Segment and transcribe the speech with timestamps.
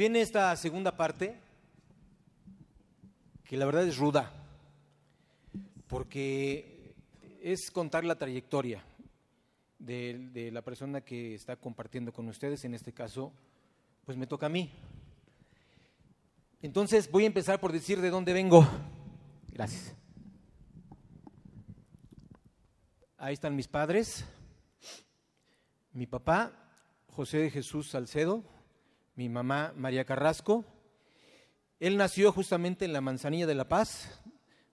[0.00, 1.38] Viene esta segunda parte,
[3.44, 4.32] que la verdad es ruda,
[5.88, 6.94] porque
[7.42, 8.82] es contar la trayectoria
[9.78, 13.30] de, de, la persona que está compartiendo con ustedes, en este caso,
[14.06, 14.72] pues me toca a mí.
[16.62, 18.66] Entonces voy a empezar por decir de dónde vengo.
[19.48, 19.94] Gracias.
[23.18, 24.24] Ahí están mis padres.
[25.92, 26.54] Mi papá,
[27.08, 28.42] José de Jesús Salcedo,
[29.20, 30.64] mi mamá María Carrasco.
[31.78, 34.18] Él nació justamente en la Manzanilla de la Paz,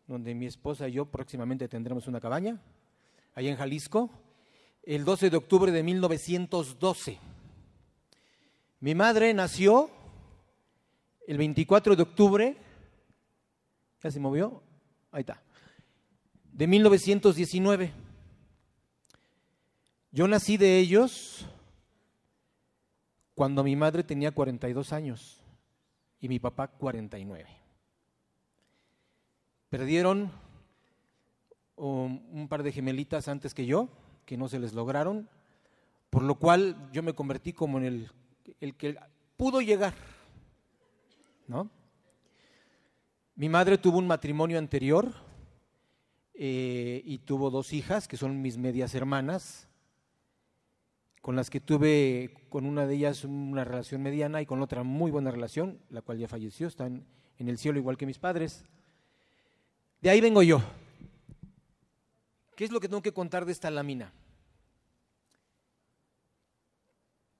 [0.07, 2.61] donde mi esposa y yo próximamente tendremos una cabaña,
[3.35, 4.09] allá en Jalisco,
[4.83, 7.19] el 12 de octubre de 1912.
[8.79, 9.89] Mi madre nació
[11.27, 12.57] el 24 de octubre,
[14.01, 14.63] ¿ya se movió?
[15.11, 15.43] Ahí está,
[16.53, 17.91] de 1919.
[20.13, 21.45] Yo nací de ellos
[23.37, 25.43] cuando mi madre tenía 42 años
[26.19, 27.47] y mi papá 49.
[29.69, 30.31] Perdieron
[31.75, 33.89] um, un par de gemelitas antes que yo,
[34.25, 35.29] que no se les lograron,
[36.09, 38.11] por lo cual yo me convertí como en el,
[38.59, 38.97] el que
[39.37, 39.93] pudo llegar,
[41.45, 41.69] ¿no?
[43.35, 45.13] Mi madre tuvo un matrimonio anterior
[46.33, 49.67] eh, y tuvo dos hijas, que son mis medias hermanas,
[51.27, 55.11] con las que tuve con una de ellas una relación mediana y con otra muy
[55.11, 57.05] buena relación, la cual ya falleció, están
[57.37, 58.63] en el cielo igual que mis padres.
[59.99, 60.61] De ahí vengo yo.
[62.55, 64.13] ¿Qué es lo que tengo que contar de esta lámina?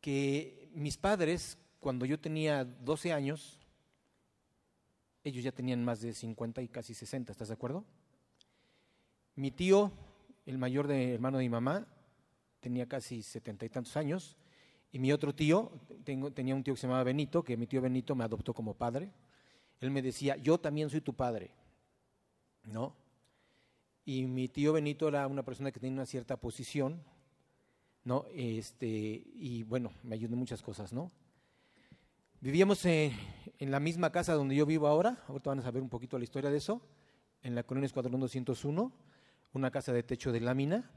[0.01, 3.57] Que mis padres, cuando yo tenía 12 años,
[5.23, 7.85] ellos ya tenían más de 50 y casi 60, ¿estás de acuerdo?
[9.35, 9.93] Mi tío,
[10.45, 11.87] el mayor de hermano de mi mamá,
[12.67, 14.35] tenía casi setenta y tantos años,
[14.91, 15.71] y mi otro tío,
[16.03, 18.73] tengo, tenía un tío que se llamaba Benito, que mi tío Benito me adoptó como
[18.73, 19.09] padre.
[19.79, 21.51] Él me decía, yo también soy tu padre,
[22.65, 22.93] ¿no?
[24.03, 27.01] Y mi tío Benito era una persona que tenía una cierta posición,
[28.03, 28.25] ¿no?
[28.33, 31.09] Este, y bueno, me ayudó en muchas cosas, ¿no?
[32.41, 33.13] Vivíamos en,
[33.59, 36.25] en, la misma casa donde yo vivo ahora, ahorita van a saber un poquito la
[36.25, 36.81] historia de eso,
[37.43, 38.91] en la colonia Escuadrón 201,
[39.53, 40.91] una casa de techo de lámina,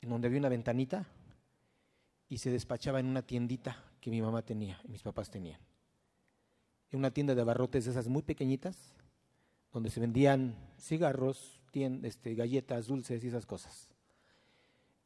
[0.00, 1.06] en donde había una ventanita
[2.28, 5.60] y se despachaba en una tiendita que mi mamá tenía y mis papás tenían.
[6.90, 8.94] En una tienda de abarrotes de esas muy pequeñitas,
[9.72, 13.90] donde se vendían cigarros, este, galletas, dulces y esas cosas.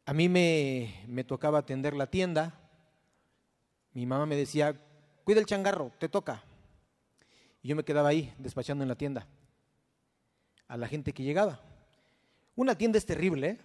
[0.06, 2.58] A mí me, me tocaba atender la tienda.
[3.92, 4.80] Mi mamá me decía,
[5.24, 6.42] cuida el changarro, te toca.
[7.62, 9.26] Y yo me quedaba ahí, despachando en la tienda,
[10.66, 11.60] a la gente que llegaba.
[12.56, 13.58] Una tienda es terrible, ¿eh?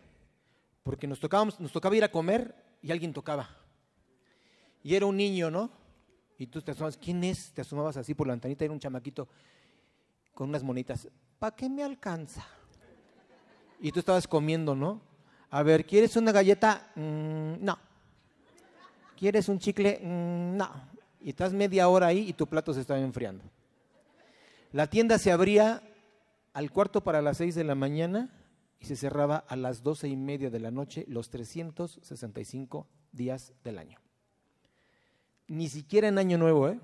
[0.87, 3.49] Porque nos, tocábamos, nos tocaba ir a comer y alguien tocaba.
[4.81, 5.69] Y era un niño, ¿no?
[6.37, 7.51] Y tú te asomabas, ¿quién es?
[7.51, 9.27] Te asomabas así por la ventanita, era un chamaquito
[10.33, 11.09] con unas monitas.
[11.39, 12.47] ¿Para qué me alcanza?
[13.81, 15.01] Y tú estabas comiendo, ¿no?
[15.49, 16.89] A ver, ¿quieres una galleta?
[16.95, 17.77] Mm, no.
[19.17, 19.99] ¿Quieres un chicle?
[20.01, 20.69] Mm, no.
[21.19, 23.43] Y estás media hora ahí y tu plato se estaba enfriando.
[24.71, 25.83] La tienda se abría
[26.53, 28.36] al cuarto para las seis de la mañana
[28.79, 33.79] y se cerraba a las doce y media de la noche los 365 días del
[33.79, 33.99] año.
[35.47, 36.79] Ni siquiera en Año Nuevo, ¿eh?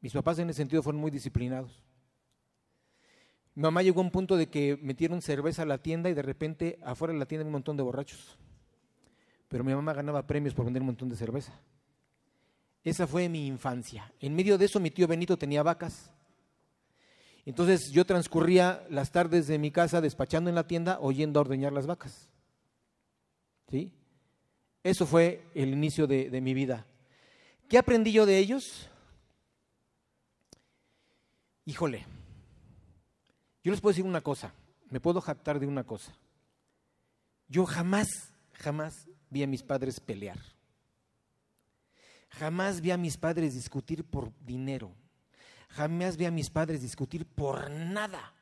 [0.00, 1.82] Mis papás en ese sentido fueron muy disciplinados.
[3.54, 6.22] Mi mamá llegó a un punto de que metieron cerveza a la tienda y de
[6.22, 8.38] repente afuera de la tienda un montón de borrachos.
[9.48, 11.58] Pero mi mamá ganaba premios por vender un montón de cerveza.
[12.84, 14.12] Esa fue mi infancia.
[14.20, 16.12] En medio de eso mi tío Benito tenía vacas
[17.46, 21.72] entonces yo transcurría las tardes de mi casa despachando en la tienda oyendo a ordeñar
[21.72, 22.28] las vacas.
[23.70, 23.92] ¿Sí?
[24.82, 26.86] Eso fue el inicio de, de mi vida.
[27.68, 28.88] ¿Qué aprendí yo de ellos?
[31.64, 32.04] Híjole,
[33.64, 34.52] yo les puedo decir una cosa,
[34.90, 36.16] me puedo jactar de una cosa.
[37.48, 38.08] Yo jamás,
[38.52, 40.38] jamás vi a mis padres pelear.
[42.30, 44.94] Jamás vi a mis padres discutir por dinero.
[45.76, 48.32] Jamás vi a mis padres discutir por nada.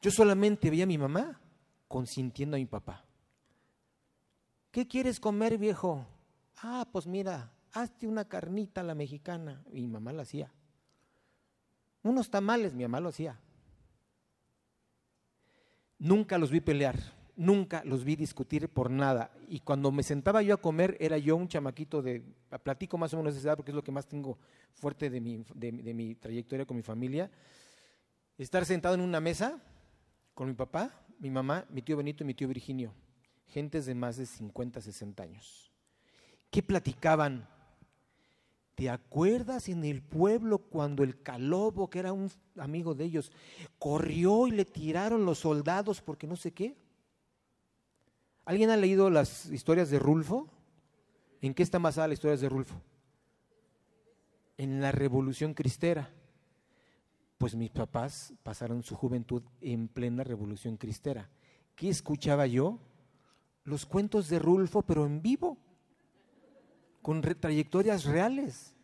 [0.00, 1.40] Yo solamente veía a mi mamá
[1.88, 3.04] consintiendo a mi papá.
[4.70, 6.06] ¿Qué quieres comer, viejo?
[6.62, 9.64] Ah, pues mira, hazte una carnita a la mexicana.
[9.72, 10.52] Y mi mamá la hacía.
[12.04, 13.40] Unos tamales, mi mamá lo hacía.
[15.98, 16.96] Nunca los vi pelear
[17.36, 19.30] nunca los vi discutir por nada.
[19.48, 22.22] Y cuando me sentaba yo a comer, era yo un chamaquito de,
[22.62, 24.38] platico más o menos de esa edad porque es lo que más tengo
[24.74, 27.30] fuerte de mi, de, mi trayectoria con mi familia.
[28.38, 29.60] Estar sentado en una mesa
[30.34, 32.92] con mi papá, mi mamá, mi tío Benito y mi tío Virginio,
[33.46, 35.70] gentes de más de 50, 60 años.
[36.50, 37.48] ¿Qué platicaban?
[38.74, 42.28] ¿Te acuerdas en el pueblo cuando el calobo, que era un
[42.58, 43.30] amigo de ellos,
[43.78, 46.76] corrió y le tiraron los soldados porque no sé qué?
[48.46, 50.48] ¿Alguien ha leído las historias de Rulfo?
[51.40, 52.80] ¿En qué está basada las historias de Rulfo?
[54.58, 56.10] En la revolución cristera.
[57.38, 61.30] Pues mis papás pasaron su juventud en plena revolución cristera.
[61.74, 62.78] ¿Qué escuchaba yo?
[63.64, 65.56] Los cuentos de Rulfo, pero en vivo
[67.00, 68.74] con trayectorias reales.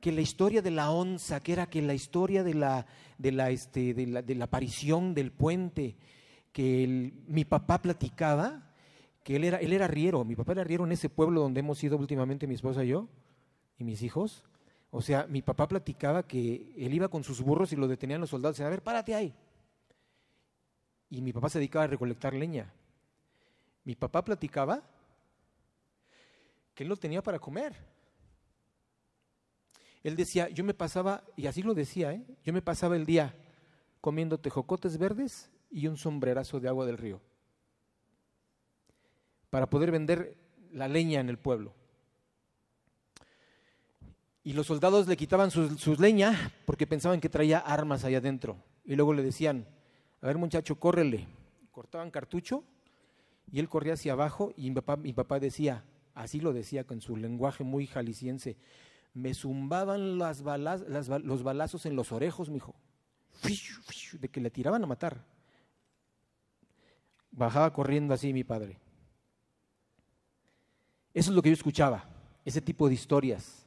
[0.00, 2.86] Que la historia de la onza, que era que la historia de la,
[3.16, 5.96] de la, este, de la aparición del puente,
[6.52, 8.74] que mi papá platicaba,
[9.24, 11.82] que él era, él era riero, mi papá era riero en ese pueblo donde hemos
[11.82, 13.08] ido últimamente mi esposa y yo,
[13.78, 14.44] y mis hijos.
[14.90, 18.30] O sea, mi papá platicaba que él iba con sus burros y lo detenían los
[18.30, 19.34] soldados a ver, párate ahí.
[21.08, 22.72] Y mi papá se dedicaba a recolectar leña.
[23.84, 24.82] Mi papá platicaba
[26.74, 27.74] que él no tenía para comer.
[30.02, 32.24] Él decía, yo me pasaba, y así lo decía, ¿eh?
[32.44, 33.34] yo me pasaba el día
[34.00, 37.20] comiendo tejocotes verdes y un sombrerazo de agua del río
[39.52, 40.36] para poder vender
[40.72, 41.74] la leña en el pueblo.
[44.44, 48.56] Y los soldados le quitaban sus, leña porque pensaban que traía armas allá adentro.
[48.84, 49.66] Y luego le decían,
[50.22, 51.28] a ver muchacho, córrele.
[51.70, 52.64] Cortaban cartucho
[53.50, 55.84] y él corría hacia abajo y mi papá, mi papá decía,
[56.14, 58.56] así lo decía con su lenguaje muy jalisciense,
[59.12, 62.74] me zumbaban las los balazos en los orejos, mijo,
[64.18, 65.31] de que le tiraban a matar.
[67.32, 68.78] Bajaba corriendo así mi padre.
[71.14, 72.04] Eso es lo que yo escuchaba,
[72.44, 73.66] ese tipo de historias.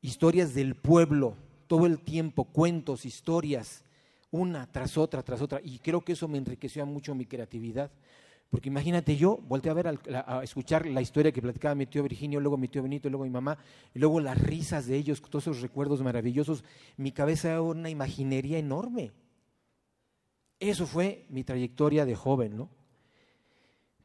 [0.00, 1.36] Historias del pueblo,
[1.66, 3.84] todo el tiempo, cuentos, historias,
[4.30, 5.60] una tras otra, tras otra.
[5.62, 7.90] Y creo que eso me enriqueció mucho mi creatividad.
[8.50, 12.40] Porque imagínate yo, volteé a ver, a, escuchar la historia que platicaba mi tío Virginio,
[12.40, 13.56] luego mi tío Benito, luego mi mamá,
[13.94, 16.64] y luego las risas de ellos, todos esos recuerdos maravillosos.
[16.96, 19.12] Mi cabeza era una imaginería enorme.
[20.60, 22.68] Eso fue mi trayectoria de joven, ¿no?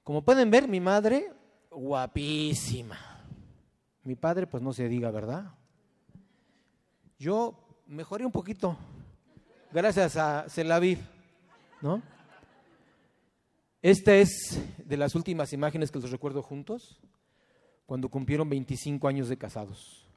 [0.04, 1.34] Como pueden ver, mi madre,
[1.70, 2.98] guapísima.
[4.04, 5.52] Mi padre, pues no se diga, ¿verdad?
[7.20, 8.78] Yo mejoré un poquito,
[9.72, 11.00] gracias a Celaviv,
[11.82, 12.02] ¿no?
[13.82, 17.02] Esta es de las últimas imágenes que los recuerdo juntos,
[17.86, 20.08] cuando cumplieron 25 años de casados.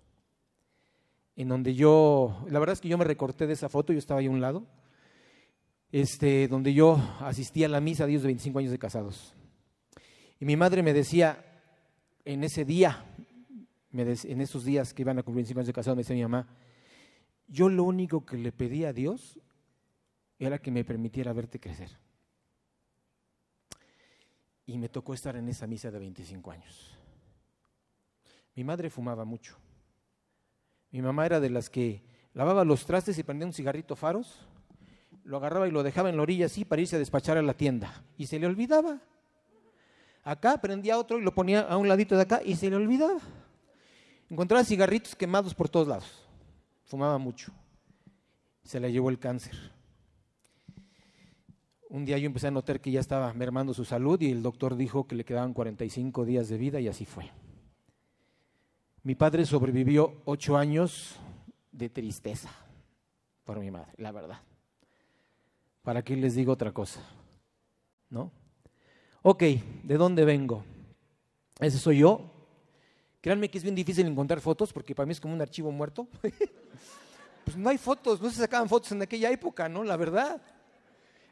[1.35, 4.21] En donde yo, la verdad es que yo me recorté de esa foto, yo estaba
[4.21, 4.67] ahí a un lado,
[5.91, 9.35] este, donde yo asistía a la misa de ellos de 25 años de casados.
[10.41, 11.45] Y mi madre me decía,
[12.25, 13.05] en ese día,
[13.93, 16.49] en esos días que iban a cumplir 25 años de casados, me decía mi mamá,
[17.47, 19.41] yo lo único que le pedí a Dios
[20.39, 21.91] era que me permitiera verte crecer
[24.69, 26.99] y me tocó estar en esa misa de 25 años.
[28.55, 29.57] Mi madre fumaba mucho.
[30.91, 32.05] Mi mamá era de las que
[32.35, 34.47] lavaba los trastes y prendía un cigarrito faros,
[35.29, 37.55] lo agarraba y lo dejaba en la orilla así para irse a despachar a la
[37.55, 38.03] tienda.
[38.17, 38.99] Y se le olvidaba.
[40.25, 43.21] Acá prendía otro y lo ponía a un ladito de acá y se le olvidaba.
[44.29, 46.27] Encontraba cigarritos quemados por todos lados.
[46.85, 47.53] Fumaba mucho.
[48.65, 49.55] Se le llevó el cáncer
[51.91, 54.77] un día yo empecé a notar que ya estaba mermando su salud y el doctor
[54.77, 57.31] dijo que le quedaban 45 días de vida y así fue.
[59.03, 61.17] Mi padre sobrevivió ocho años
[61.73, 62.51] de tristeza
[63.45, 64.41] por mi madre, la verdad.
[65.89, 67.01] ¿Para qué les digo otra cosa?
[68.11, 68.31] ¿No?
[69.23, 69.43] Ok,
[69.85, 70.63] ¿de dónde vengo?
[71.59, 72.31] Ese soy yo.
[73.23, 76.07] Créanme que es bien difícil encontrar fotos porque para mí es como un archivo muerto.
[77.45, 79.83] pues no hay fotos, no se sacaban fotos en aquella época, ¿no?
[79.83, 80.43] La verdad.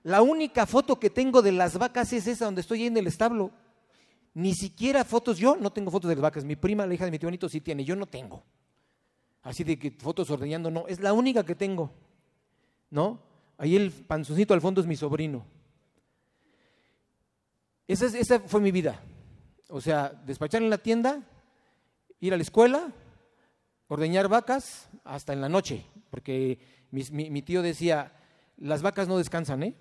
[0.04, 3.50] La única foto que tengo de las vacas es esa donde estoy en el establo.
[4.32, 6.46] Ni siquiera fotos, yo no tengo fotos de las vacas.
[6.46, 8.42] Mi prima, la hija de mi tío bonito, sí tiene, yo no tengo.
[9.42, 11.92] Así de que fotos ordeñando, no, es la única que tengo.
[12.88, 13.25] ¿No?
[13.58, 15.44] Ahí el panzoncito al fondo es mi sobrino.
[17.86, 19.00] Esa, esa fue mi vida.
[19.68, 21.22] O sea, despachar en la tienda,
[22.20, 22.92] ir a la escuela,
[23.88, 26.58] ordeñar vacas hasta en la noche, porque
[26.90, 28.12] mi, tío decía,
[28.56, 29.74] las vacas no descansan, ¿eh?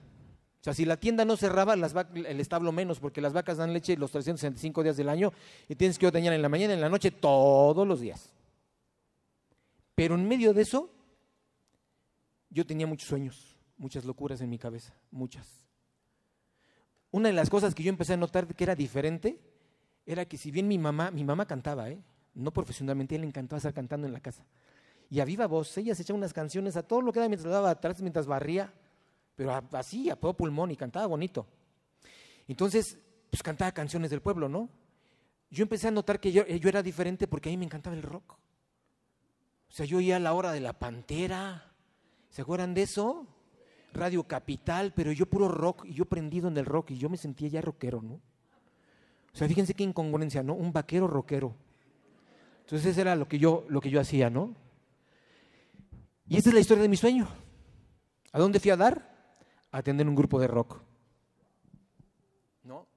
[0.62, 3.72] O sea, si la tienda no cerraba, las el establo menos, porque las vacas dan
[3.72, 5.32] leche los 365 días del año
[5.70, 8.34] y tienes que ordeñar en la mañana en la noche todos los días.
[9.94, 10.89] Pero en medio de eso,
[12.50, 15.65] yo tenía muchos sueños, muchas locuras en mi cabeza, muchas.
[17.12, 19.39] Una de las cosas que yo empecé a notar que era diferente
[20.05, 22.00] era que si bien mi mamá, mi mamá cantaba, ¿eh?
[22.34, 24.46] no profesionalmente, ella le encantaba estar cantando en la casa.
[25.10, 27.51] Y a viva voz, ella se echaba unas canciones a todo lo que era mientras
[27.51, 28.74] daba atrás, mientras barría
[29.36, 31.46] pero así, a todo pulmón y cantaba bonito.
[32.48, 32.98] Entonces,
[33.29, 34.70] pues cantaba canciones del pueblo, ¿no?
[35.51, 38.01] yo empecé a notar que yo, yo, era diferente porque a mí me encantaba el
[38.01, 38.34] rock.
[38.34, 41.72] O sea, yo oía la hora de la pantera.
[42.29, 43.25] ¿Se acuerdan de eso?
[43.95, 47.17] Radio Capital, pero yo puro rock y yo prendido en el rock y yo me
[47.17, 48.13] sentía ya rockero, ¿no?
[48.13, 50.53] O sea, fíjense qué incongruencia, ¿no?
[50.53, 51.55] Un vaquero rockero.
[52.61, 54.55] Entonces, era lo que yo, lo que yo hacía, ¿no?
[56.27, 57.27] Y esta es la historia de mi sueño.
[58.31, 59.13] ¿A dónde fui a dar?
[59.71, 60.81] A atender un grupo de rock.
[62.63, 62.87] ¿No?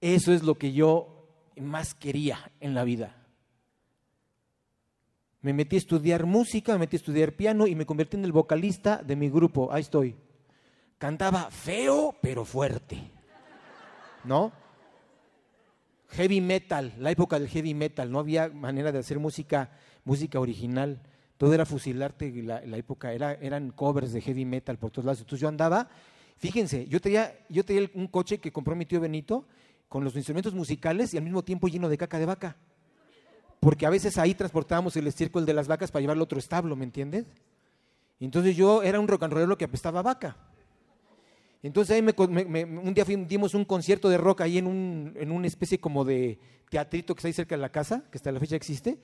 [0.00, 3.19] Eso es lo que yo más quería en la vida.
[5.42, 8.32] Me metí a estudiar música, me metí a estudiar piano y me convertí en el
[8.32, 9.72] vocalista de mi grupo.
[9.72, 10.14] Ahí estoy.
[10.98, 13.10] Cantaba feo, pero fuerte.
[14.24, 14.52] ¿No?
[16.10, 19.70] Heavy metal, la época del heavy metal, no había manera de hacer música,
[20.04, 21.00] música original.
[21.38, 25.20] Todo era fusilarte, la, la época era, eran covers de heavy metal por todos lados.
[25.20, 25.88] Entonces yo andaba,
[26.36, 29.46] fíjense, yo tenía, yo tenía un coche que compró mi tío Benito
[29.88, 32.56] con los instrumentos musicales y al mismo tiempo lleno de caca de vaca
[33.60, 36.74] porque a veces ahí transportábamos el estiércol de las vacas para llevarlo a otro establo,
[36.76, 37.26] ¿me entiendes?
[38.18, 40.36] entonces yo era un rock and rollero que apestaba vaca.
[41.62, 45.78] Entonces ahí un día dimos un concierto de rock ahí en, un, en una especie
[45.78, 46.38] como de
[46.70, 48.98] teatrito que está ahí cerca de la casa, que hasta la fecha existe.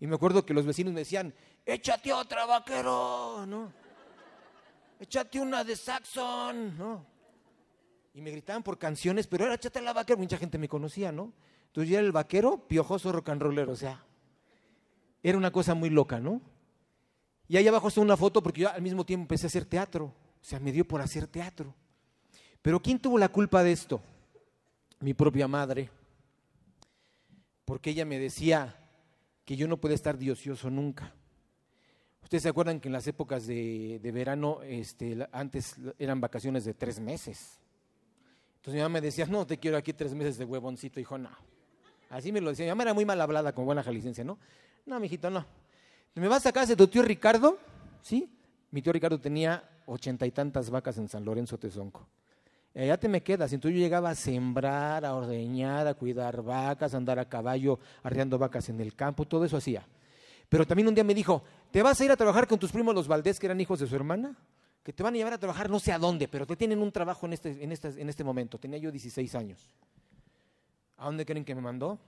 [0.00, 3.72] Y me acuerdo que los vecinos me decían, échate otra vaquero, ¿no?
[5.00, 7.06] Échate una de Saxon, ¿no?
[8.14, 11.32] Y me gritaban por canciones, pero era échate la vaquero, mucha gente me conocía, ¿no?
[11.72, 14.04] Entonces yo era el vaquero piojoso rock and roller, o sea,
[15.22, 16.42] era una cosa muy loca, ¿no?
[17.48, 20.04] Y ahí abajo está una foto porque yo al mismo tiempo empecé a hacer teatro,
[20.04, 21.74] o sea, me dio por hacer teatro.
[22.60, 24.02] Pero ¿quién tuvo la culpa de esto?
[25.00, 25.88] Mi propia madre,
[27.64, 28.76] porque ella me decía
[29.46, 31.14] que yo no podía estar diocioso nunca.
[32.22, 37.00] Ustedes se acuerdan que en las épocas de, verano, este, antes eran vacaciones de tres
[37.00, 37.58] meses.
[38.56, 41.00] Entonces mi mamá me decía, no, te quiero aquí tres meses de huevoncito.
[41.00, 41.30] Hijo, no,
[42.12, 42.66] Así me lo decía.
[42.66, 44.38] Mi mamá era muy mal hablada con buena jalisciense, ¿no?
[44.84, 45.46] No, mijito, no.
[46.14, 47.56] ¿Me vas a casa de tu tío Ricardo?
[48.02, 48.30] ¿Sí?
[48.70, 52.06] Mi tío Ricardo tenía ochenta y tantas vacas en San Lorenzo Tezonco.
[52.74, 53.50] Allá te me quedas.
[53.54, 58.38] Entonces yo llegaba a sembrar, a ordeñar, a cuidar vacas, a andar a caballo, arreando
[58.38, 59.86] vacas en el campo, todo eso hacía.
[60.50, 62.94] Pero también un día me dijo, ¿te vas a ir a trabajar con tus primos
[62.94, 64.36] los Valdés, que eran hijos de su hermana?
[64.82, 66.92] Que te van a llevar a trabajar no sé a dónde, pero te tienen un
[66.92, 68.58] trabajo en este, en este, en este momento.
[68.58, 69.72] Tenía yo 16 años.
[70.96, 71.98] ¿A dónde creen que me mandó?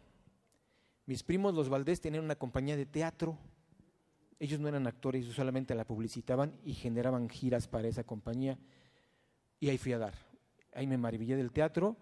[1.06, 3.38] Mis primos, los Valdés, tenían una compañía de teatro.
[4.38, 8.58] Ellos no eran actores, solamente la publicitaban y generaban giras para esa compañía.
[9.60, 10.14] Y ahí fui a dar.
[10.74, 11.96] Ahí me maravillé del teatro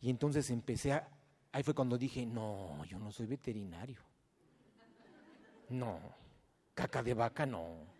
[0.00, 1.08] y entonces empecé a...
[1.52, 4.00] Ahí fue cuando dije, no, yo no soy veterinario.
[5.68, 5.98] No,
[6.74, 7.96] caca de vaca no.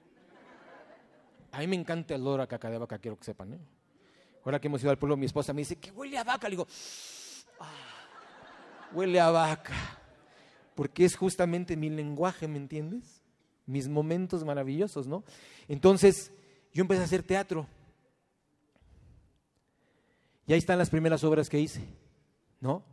[1.53, 3.55] A mí me encanta el olor a caca de vaca, quiero que sepan.
[3.55, 3.59] ¿eh?
[4.45, 6.49] Ahora que hemos ido al pueblo, mi esposa me dice, que huele a vaca.
[6.49, 6.67] Le digo,
[8.93, 9.75] huele a vaca.
[10.75, 13.23] Porque es justamente mi lenguaje, ¿me entiendes?
[13.65, 15.25] Mis momentos maravillosos, ¿no?
[15.69, 16.33] Entonces,
[16.73, 17.67] yo empecé a hacer teatro.
[20.47, 21.83] Y ahí están las primeras obras que hice,
[22.61, 22.85] ¿no?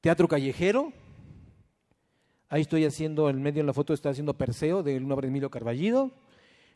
[0.00, 0.92] Teatro callejero.
[2.48, 5.30] Ahí estoy haciendo, en medio de la foto estoy haciendo Perseo de una obra de
[5.30, 6.12] Emilio Carballido.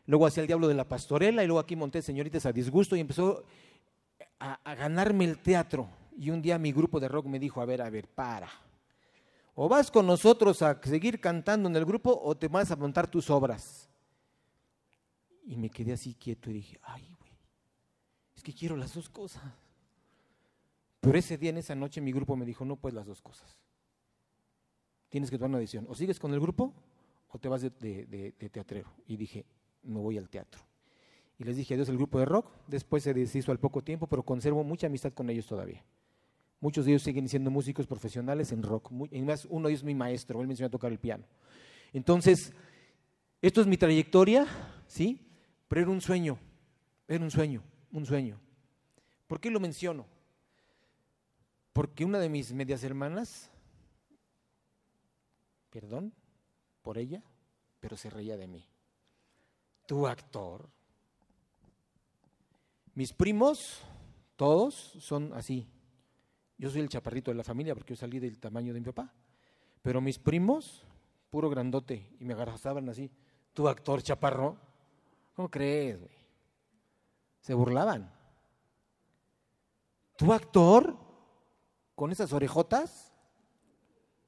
[0.05, 2.99] Luego hacía El Diablo de la Pastorela y luego aquí monté Señoritas a Disgusto y
[2.99, 3.45] empezó
[4.39, 5.87] a ganarme el teatro.
[6.19, 8.49] Y un día mi grupo de rock me dijo, a ver, a ver, para.
[9.55, 13.09] O vas con nosotros a seguir cantando en el grupo o te vas a montar
[13.09, 13.89] tus obras.
[15.45, 17.31] Y me quedé así quieto y dije, ay, güey,
[18.35, 19.41] es que quiero las dos cosas.
[20.99, 23.57] Pero ese día, en esa noche, mi grupo me dijo, no puedes las dos cosas.
[25.07, 25.85] Tienes que tomar una decisión.
[25.87, 26.73] O sigues con el grupo
[27.29, 27.71] o te vas de,
[28.37, 28.91] de teatrero.
[29.07, 29.45] Y dije,
[29.83, 30.61] me voy al teatro.
[31.37, 32.51] Y les dije adiós al grupo de rock.
[32.67, 35.81] Después se deshizo al poco tiempo, pero conservo mucha amistad con ellos todavía.
[36.61, 38.91] Muchos de ellos siguen siendo músicos profesionales en rock.
[39.11, 41.23] y más, uno de ellos es mi maestro, él me enseñó a tocar el piano.
[41.93, 42.53] Entonces,
[43.41, 44.45] esto es mi trayectoria,
[44.87, 45.25] ¿sí?
[45.67, 46.37] Pero era un sueño,
[47.07, 48.39] era un sueño, un sueño.
[49.27, 50.05] ¿Por qué lo menciono?
[51.71, 53.49] Porque una de mis medias hermanas,
[55.69, 56.13] perdón
[56.81, 57.23] por ella,
[57.79, 58.67] pero se reía de mí.
[59.85, 60.69] Tu actor.
[62.95, 63.81] Mis primos,
[64.35, 65.67] todos, son así,
[66.59, 69.13] yo soy el chaparrito de la familia porque yo salí del tamaño de mi papá.
[69.81, 70.85] Pero mis primos,
[71.29, 73.09] puro grandote, y me agarraban así.
[73.53, 74.57] Tu actor chaparro,
[75.33, 76.11] ¿cómo crees, güey?
[77.39, 78.13] Se burlaban.
[80.17, 80.97] ¿Tu actor?
[81.95, 83.13] ¿Con esas orejotas?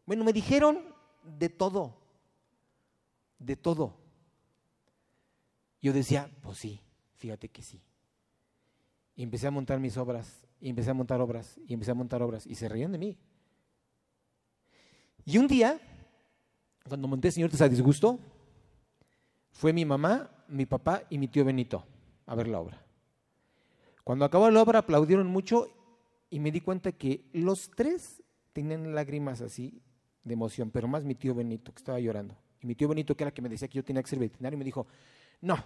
[0.06, 1.98] Bueno, me dijeron de todo.
[3.40, 3.98] De todo.
[5.82, 6.82] Yo decía, pues sí,
[7.18, 7.84] fíjate que sí.
[9.16, 12.22] Y empecé a montar mis obras y empecé a montar obras, y empecé a montar
[12.22, 13.18] obras, y se reían de mí.
[15.26, 15.80] Y un día,
[16.88, 18.20] cuando monté Señor a disgusto,
[19.52, 21.86] fue mi mamá, mi papá y mi tío Benito
[22.26, 22.82] a ver la obra.
[24.04, 25.68] Cuando acabó la obra aplaudieron mucho
[26.30, 29.82] y me di cuenta que los tres tenían lágrimas así
[30.24, 32.36] de emoción, pero más mi tío Benito, que estaba llorando.
[32.62, 34.58] Y mi tío Benito, que era que me decía que yo tenía que ser veterinario,
[34.58, 34.88] me dijo,
[35.42, 35.58] no,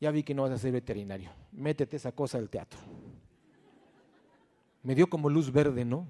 [0.00, 2.78] ya vi que no vas a ser veterinario, métete esa cosa del teatro.
[4.82, 6.06] Me dio como luz verde, ¿no?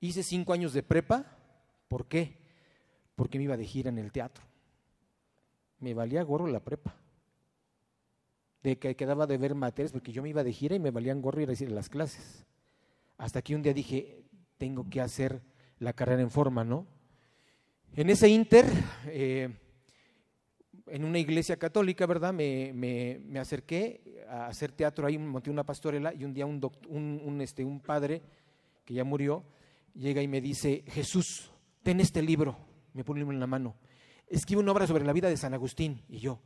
[0.00, 1.24] Hice cinco años de prepa,
[1.88, 2.38] ¿por qué?
[3.14, 4.44] Porque me iba de gira en el teatro.
[5.78, 6.96] Me valía gorro la prepa.
[8.62, 11.22] De que quedaba de ver materias, porque yo me iba de gira y me valían
[11.22, 12.44] gorro ir a las clases.
[13.16, 14.24] Hasta que un día dije,
[14.58, 15.42] tengo que hacer
[15.78, 16.86] la carrera en forma, ¿no?
[17.94, 18.66] En ese inter,
[19.06, 19.50] eh,
[20.92, 22.34] en una iglesia católica, ¿verdad?
[22.34, 27.40] Me, me, acerqué a hacer teatro ahí, monté una pastorela y un día un, un,
[27.40, 28.20] este, un padre
[28.84, 29.42] que ya murió
[29.94, 31.50] llega y me dice, Jesús,
[31.82, 32.58] ten este libro,
[32.92, 33.74] me pone un libro en la mano,
[34.26, 36.02] escribe una obra sobre la vida de San Agustín.
[36.10, 36.38] Y yo,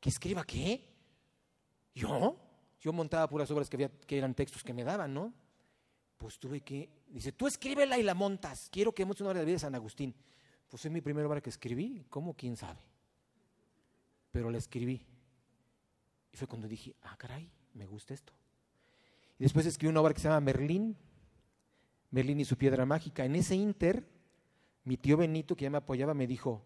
[0.00, 0.84] ¿que escriba qué?
[1.94, 2.36] ¿Yo?
[2.80, 5.32] Yo montaba puras obras que, había, que eran textos que me daban, ¿no?
[6.16, 9.44] Pues tuve que, dice, tú escríbela y la montas, quiero que montes una obra de
[9.44, 10.12] la vida de San Agustín.
[10.68, 12.34] Pues es mi primera obra que escribí, ¿cómo?
[12.34, 12.80] ¿Quién sabe?
[14.32, 15.00] Pero la escribí.
[16.32, 18.32] Y fue cuando dije, ah, caray, me gusta esto.
[19.38, 20.96] Y después escribí una obra que se llama Merlín,
[22.10, 23.24] Merlín y su piedra mágica.
[23.24, 24.06] En ese inter,
[24.84, 26.64] mi tío Benito, que ya me apoyaba, me dijo,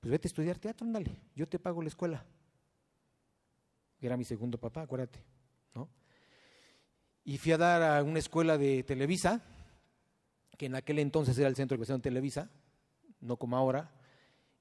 [0.00, 2.24] pues vete a estudiar teatro, ándale, yo te pago la escuela.
[4.00, 5.24] Era mi segundo papá, acuérdate,
[5.74, 5.88] ¿no?
[7.24, 9.42] Y fui a dar a una escuela de Televisa,
[10.58, 12.50] que en aquel entonces era el centro de educación de Televisa,
[13.20, 13.90] no como ahora.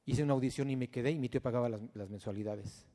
[0.05, 2.85] Hice una audición y me quedé y mi tío pagaba las, mensualidades.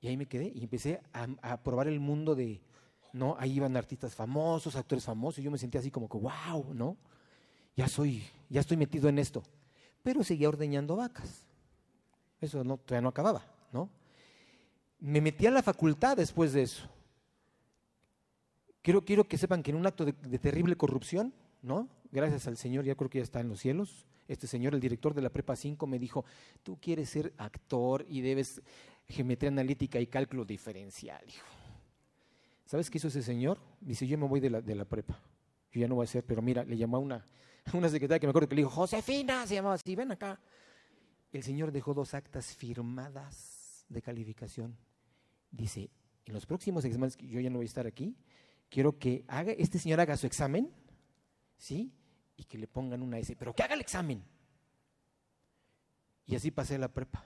[0.00, 2.60] Y ahí me quedé y empecé a, probar el mundo de,
[3.12, 3.36] ¿no?
[3.38, 6.96] Ahí iban artistas famosos, actores famosos, y yo me sentía así como que, wow, ¿no?
[7.76, 9.42] Ya soy, ya estoy metido en esto.
[10.02, 11.46] Pero seguía ordeñando vacas.
[12.40, 13.88] Eso no, todavía no acababa, ¿no?
[14.98, 16.88] Me metí a la facultad después de eso.
[18.82, 21.88] Quiero, quiero que sepan que en un acto de, de terrible corrupción, ¿no?
[22.10, 24.06] Gracias al Señor, ya creo que ya está en los cielos.
[24.28, 26.24] Este señor, el director de la Prepa 5, me dijo,
[26.62, 28.62] tú quieres ser actor y debes
[29.08, 31.24] geometría analítica y cálculo diferencial.
[32.64, 33.58] ¿Sabes qué hizo ese señor?
[33.80, 35.20] Dice, yo me voy de la, de la prepa.
[35.72, 37.26] Yo ya no voy a ser, pero mira, le llamó a una,
[37.74, 40.40] una secretaria que me acuerdo que le dijo, Josefina, se llamaba así, ven acá.
[41.32, 44.76] El señor dejó dos actas firmadas de calificación.
[45.50, 45.90] Dice,
[46.24, 48.16] en los próximos exámenes, yo ya no voy a estar aquí,
[48.68, 50.70] quiero que haga, este señor haga su examen,
[51.56, 51.92] ¿sí?
[52.42, 54.20] Y que le pongan una S, pero que haga el examen.
[56.26, 57.24] Y así pasé la prepa.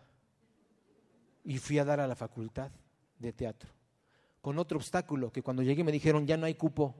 [1.42, 2.70] Y fui a dar a la facultad
[3.18, 3.70] de teatro
[4.42, 6.94] con otro obstáculo, que cuando llegué me dijeron, ya no hay cupo.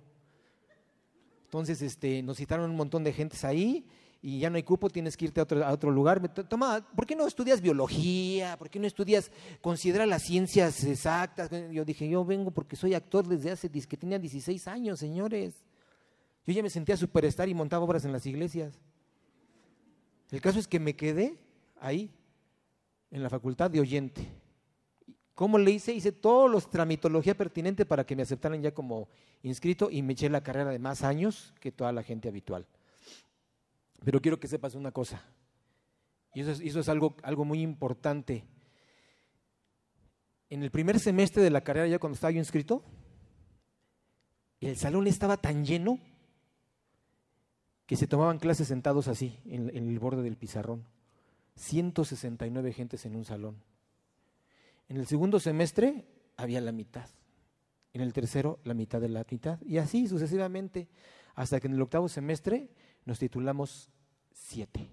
[1.45, 3.87] Entonces este, nos citaron un montón de gentes ahí
[4.21, 6.21] y ya no hay cupo, tienes que irte a otro, a otro lugar.
[6.49, 8.57] Toma, ¿por qué no estudias biología?
[8.57, 11.51] ¿Por qué no estudias, considera las ciencias exactas?
[11.71, 15.66] Yo dije, yo vengo porque soy actor desde hace, que tenía 16 años, señores.
[16.47, 18.79] Yo ya me sentía superstar y montaba obras en las iglesias.
[20.31, 21.39] El caso es que me quedé
[21.81, 22.11] ahí,
[23.11, 24.27] en la facultad de oyente.
[25.35, 25.93] ¿Cómo le hice?
[25.93, 29.09] Hice todos los tramitología pertinente para que me aceptaran ya como
[29.43, 32.67] inscrito y me eché la carrera de más años que toda la gente habitual.
[34.05, 35.23] Pero quiero que sepas una cosa,
[36.33, 38.45] y eso es, eso es algo, algo muy importante.
[40.49, 42.85] En el primer semestre de la carrera, ya cuando estaba yo inscrito,
[44.61, 45.99] el salón estaba tan lleno
[47.87, 50.85] que se tomaban clases sentados así, en, en el borde del pizarrón.
[51.57, 53.63] 169 gentes en un salón.
[54.89, 56.05] En el segundo semestre
[56.37, 57.09] había la mitad.
[57.93, 59.61] En el tercero, la mitad de la mitad.
[59.63, 60.89] Y así sucesivamente,
[61.35, 62.69] hasta que en el octavo semestre
[63.05, 63.89] nos titulamos
[64.33, 64.91] siete.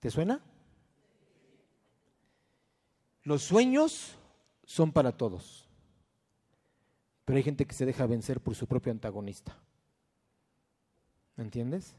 [0.00, 0.42] ¿Te suena?
[3.22, 4.16] Los sueños
[4.64, 5.68] son para todos,
[7.24, 9.58] pero hay gente que se deja vencer por su propio antagonista.
[11.38, 11.94] ¿Me entiendes?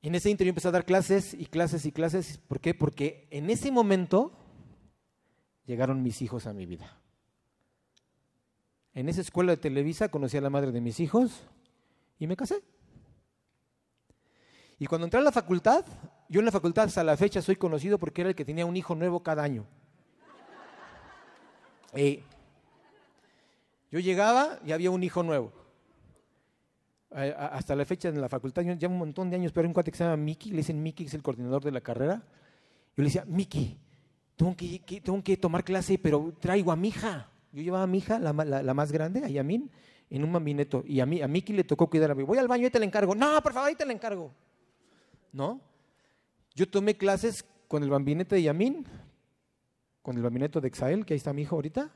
[0.00, 2.38] en ese interior empecé a dar clases y clases y clases.
[2.38, 2.72] ¿Por qué?
[2.72, 4.32] Porque en ese momento
[5.66, 7.00] llegaron mis hijos a mi vida.
[8.94, 11.42] En esa escuela de Televisa conocí a la madre de mis hijos
[12.20, 12.62] y me casé.
[14.78, 15.84] Y cuando entré a la facultad,
[16.28, 18.76] yo en la facultad hasta la fecha soy conocido porque era el que tenía un
[18.76, 19.66] hijo nuevo cada año.
[23.90, 25.67] yo llegaba y había un hijo nuevo
[27.10, 29.96] hasta la fecha en la facultad, ya un montón de años, pero un cuate que
[29.96, 32.22] se llama Miki, le dicen Miki, que es el coordinador de la carrera.
[32.96, 33.78] Yo le decía, Miki,
[34.36, 37.30] tengo que, tengo que tomar clase, pero traigo a mi hija.
[37.52, 39.70] Yo llevaba a mi hija, la, la, más grande, a Yamin,
[40.10, 40.84] en un mambineto.
[40.86, 42.22] Y a mí, Miki le tocó cuidar a mí.
[42.22, 43.14] Voy al baño y te le encargo.
[43.14, 44.32] No, por favor, ahí te le encargo.
[45.32, 45.60] ¿No?
[46.54, 48.86] Yo tomé clases con el bambinete de Yamin,
[50.02, 51.90] con el bambineto de Exael, que ahí está mi hijo ahorita,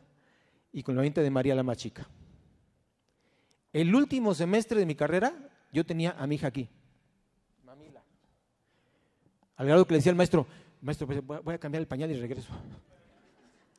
[0.73, 2.09] y con el bambinete de María la más chica.
[3.73, 5.33] El último semestre de mi carrera,
[5.73, 6.69] yo tenía a mi hija aquí.
[7.65, 8.03] Mamila.
[9.57, 10.47] Al grado que le decía al maestro,
[10.81, 12.53] maestro, pues, voy a cambiar el pañal y regreso.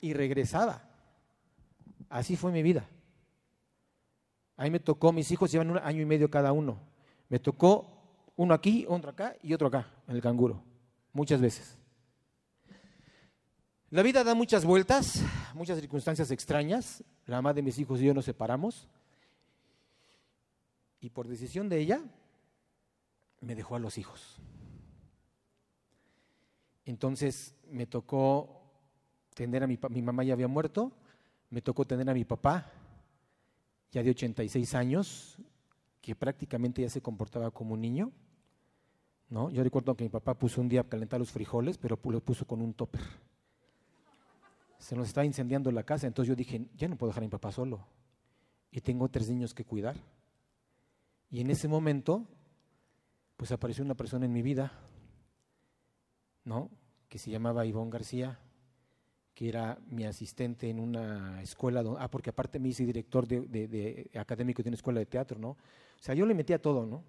[0.00, 0.82] Y regresaba.
[2.08, 2.88] Así fue mi vida.
[4.56, 6.78] Ahí me tocó, mis hijos llevan un año y medio cada uno.
[7.28, 7.94] Me tocó
[8.36, 10.62] uno aquí, otro acá y otro acá, en el canguro,
[11.12, 11.78] muchas veces.
[13.90, 15.22] La vida da muchas vueltas,
[15.54, 17.04] muchas circunstancias extrañas.
[17.26, 18.88] La mamá de mis hijos y yo nos separamos.
[21.04, 22.02] Y por decisión de ella,
[23.42, 24.38] me dejó a los hijos.
[26.86, 28.62] Entonces me tocó
[29.34, 30.92] tener a mi, mi mamá ya había muerto,
[31.50, 32.72] me tocó tener a mi papá,
[33.92, 35.36] ya de 86 años,
[36.00, 38.10] que prácticamente ya se comportaba como un niño.
[39.28, 39.50] ¿no?
[39.50, 42.46] Yo recuerdo que mi papá puso un día a calentar los frijoles, pero lo puso
[42.46, 43.02] con un topper.
[44.78, 47.30] Se nos estaba incendiando la casa, entonces yo dije, ya no puedo dejar a mi
[47.30, 47.86] papá solo.
[48.70, 49.96] Y tengo tres niños que cuidar.
[51.30, 52.26] Y en ese momento,
[53.36, 54.72] pues apareció una persona en mi vida,
[56.44, 56.70] ¿no?
[57.08, 58.38] Que se llamaba Ivonne García,
[59.34, 64.62] que era mi asistente en una escuela, ah, porque aparte me hice director de, académico
[64.62, 65.50] de una escuela de teatro, ¿no?
[65.50, 67.04] O sea, yo le metía todo, ¿no?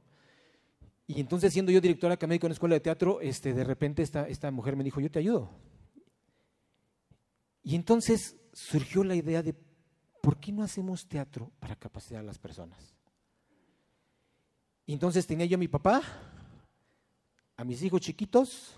[1.07, 4.27] Y entonces, siendo yo director académico en una escuela de teatro, este, de repente esta,
[4.27, 5.51] esta mujer me dijo, yo te ayudo.
[7.61, 9.55] Y entonces surgió la idea de,
[10.21, 12.94] ¿por qué no hacemos teatro para capacitar a las personas?
[14.93, 16.01] Entonces tenía yo a mi papá,
[17.57, 18.77] a mis hijos chiquitos,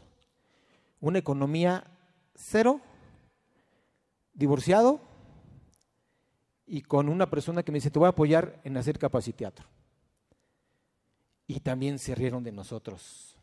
[0.99, 1.83] una economía
[2.35, 2.79] cero,
[4.33, 5.01] divorciado
[6.65, 9.65] y con una persona que me dice, te voy a apoyar en hacer capaciteatro.
[11.47, 13.37] Y también se rieron de nosotros.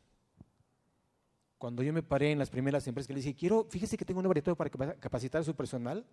[1.58, 4.20] Cuando yo me paré en las primeras empresas que le dije, quiero, fíjese que tengo
[4.20, 6.04] un laboratorio para capacitar a su personal.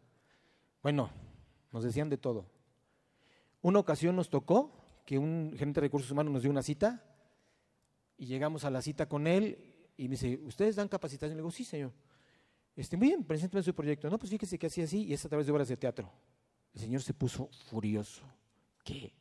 [0.82, 1.10] Bueno,
[1.72, 2.46] nos decían de todo.
[3.62, 4.72] Una ocasión nos tocó
[5.06, 7.04] que un gerente de recursos humanos nos dio una cita
[8.18, 11.38] y llegamos a la cita con él y me dice, ¿ustedes dan capacitación?
[11.38, 11.92] Le digo, sí, señor.
[12.76, 14.10] Este, muy bien, preséntame su proyecto.
[14.10, 16.12] No, pues fíjese que así, así, y es a través de obras de teatro.
[16.74, 18.24] El señor se puso furioso.
[18.84, 19.14] ¿Qué?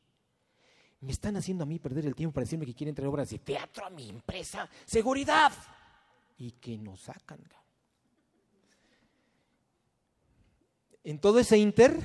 [1.01, 3.39] Me están haciendo a mí perder el tiempo para decirme que quieren traer obras de
[3.39, 4.69] teatro a mi empresa.
[4.85, 5.53] ¡Seguridad!
[6.39, 7.41] Y que nos sacan.
[11.03, 11.99] En todo ese inter,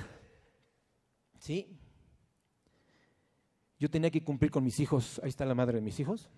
[1.40, 1.78] ¿sí?
[3.80, 5.20] Yo tenía que cumplir con mis hijos.
[5.24, 6.30] Ahí está la madre de mis hijos.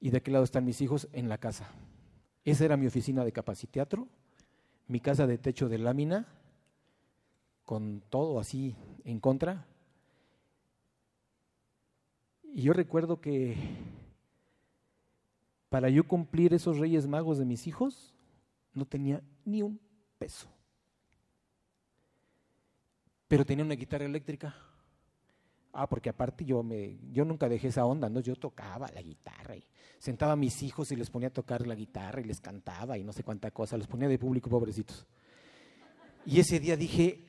[0.00, 1.70] Y de aquel lado están mis hijos en la casa.
[2.44, 4.06] Esa era mi oficina de capaciteatro,
[4.86, 6.26] mi casa de techo de lámina,
[7.64, 9.66] con todo así en contra.
[12.54, 13.56] Y yo recuerdo que
[15.68, 18.14] para yo cumplir esos reyes magos de mis hijos,
[18.72, 19.80] no tenía ni un
[20.18, 20.48] peso.
[23.28, 24.54] Pero tenía una guitarra eléctrica.
[25.78, 28.20] Ah, porque aparte yo me, yo nunca dejé esa onda, ¿no?
[28.20, 29.56] Yo tocaba la guitarra
[29.98, 33.04] sentaba a mis hijos y les ponía a tocar la guitarra y les cantaba y
[33.04, 35.06] no sé cuánta cosa, los ponía de público, pobrecitos.
[36.24, 37.24] Y ese día dije,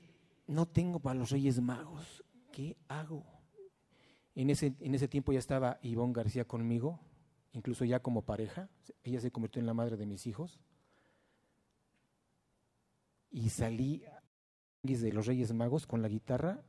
[0.48, 3.26] no tengo para los Reyes Magos, ¿qué hago?
[4.36, 7.00] En ese, en ese tiempo ya estaba Ivonne García conmigo,
[7.54, 8.70] incluso ya como pareja,
[9.04, 10.60] ella se convirtió en la madre de mis hijos.
[13.30, 14.04] Y salí
[14.84, 16.64] de los Reyes Magos con la guitarra,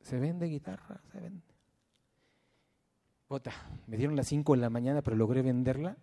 [0.00, 1.50] se vende guitarra, se vende
[3.86, 5.96] me dieron las 5 de la mañana, pero logré venderla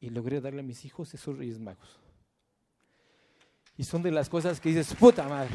[0.00, 2.00] y logré darle a mis hijos esos Reyes Magos.
[3.76, 5.54] Y son de las cosas que dices, puta madre.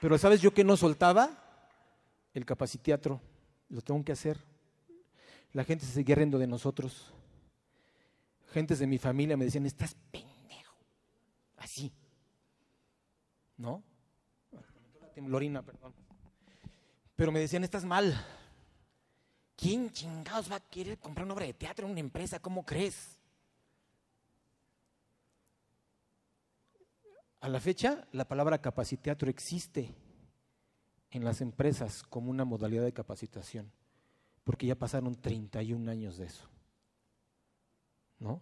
[0.00, 1.30] Pero ¿sabes yo que no soltaba?
[2.34, 3.20] El capaciteatro.
[3.68, 4.38] Lo tengo que hacer.
[5.52, 7.12] La gente se seguía riendo de nosotros.
[8.54, 9.96] Gentes de mi familia me decían, estás
[11.56, 11.92] así.
[13.56, 13.82] ¿No?
[15.12, 15.92] Temblorina, perdón.
[17.16, 18.14] Pero me decían, estás mal.
[19.56, 22.38] ¿Quién chingados va a querer comprar una obra de teatro en una empresa?
[22.38, 23.18] ¿Cómo crees?
[27.40, 29.92] A la fecha, la palabra capaciteatro existe
[31.10, 33.72] en las empresas como una modalidad de capacitación,
[34.44, 36.53] porque ya pasaron 31 años de eso.
[38.24, 38.40] ¿No?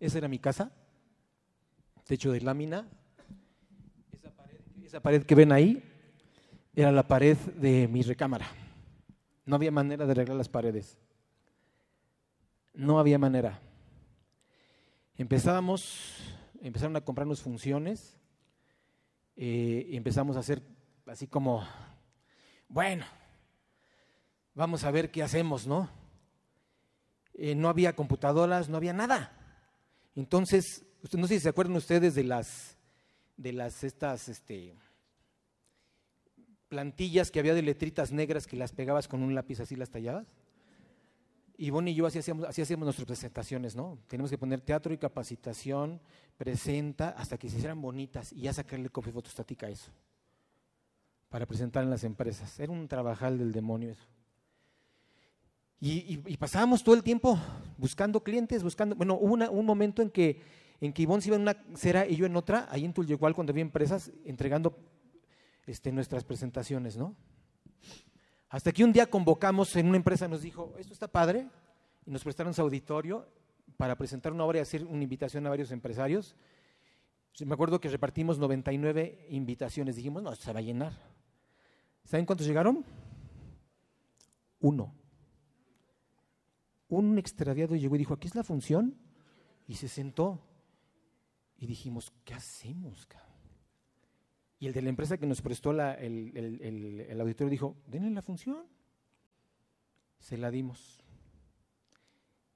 [0.00, 0.72] Esa era mi casa,
[2.04, 2.88] techo de lámina.
[4.82, 5.84] Esa pared, que ven ahí
[6.74, 8.46] era la pared de mi recámara.
[9.44, 10.96] No había manera de arreglar las paredes.
[12.72, 13.60] No había manera.
[15.18, 16.24] Empezábamos,
[16.62, 18.18] empezaron a comprarnos funciones
[19.36, 20.62] eh, y empezamos a hacer
[21.06, 21.62] así como,
[22.66, 23.04] bueno,
[24.54, 26.02] vamos a ver qué hacemos, ¿no?
[27.34, 29.32] Eh, no había computadoras, no había nada.
[30.14, 32.78] Entonces, no sé si se acuerdan ustedes de las,
[33.36, 34.74] de las estas, este,
[36.68, 40.26] plantillas que había de letritas negras que las pegabas con un lápiz así las tallabas.
[41.56, 43.98] Y Bonnie y yo así hacíamos, nuestras presentaciones, ¿no?
[44.08, 46.00] Tenemos que poner teatro y capacitación,
[46.36, 49.92] presenta, hasta que se hicieran bonitas y ya sacarle copia fotostática a eso,
[51.28, 52.58] para presentar en las empresas.
[52.58, 54.13] Era un trabajal del demonio eso.
[55.86, 57.38] Y, pasábamos todo el tiempo
[57.76, 58.96] buscando clientes, buscando.
[58.96, 60.40] Bueno, hubo un momento en que,
[60.80, 63.34] en que Ivonne se iba en una cera y yo en otra, ahí en Tulyehual,
[63.34, 64.78] cuando había empresas, entregando
[65.66, 67.14] este, nuestras presentaciones, ¿no?
[68.48, 71.50] Hasta que un día convocamos en una empresa, nos dijo, esto está padre,
[72.06, 73.28] y nos prestaron su auditorio
[73.76, 76.34] para presentar una obra y hacer una invitación a varios empresarios.
[77.44, 80.94] Me acuerdo que repartimos 99 invitaciones, dijimos, no, esto se va a llenar.
[82.04, 82.86] ¿Saben cuántos llegaron?
[84.60, 85.03] Uno.
[86.98, 88.96] Un extradiado llegó y dijo, aquí es la función,
[89.66, 90.40] y se sentó.
[91.56, 93.06] Y dijimos, ¿qué hacemos?
[94.58, 98.66] Y el de la empresa que nos prestó el, auditorio dijo, denle la función.
[100.18, 101.00] Se la dimos.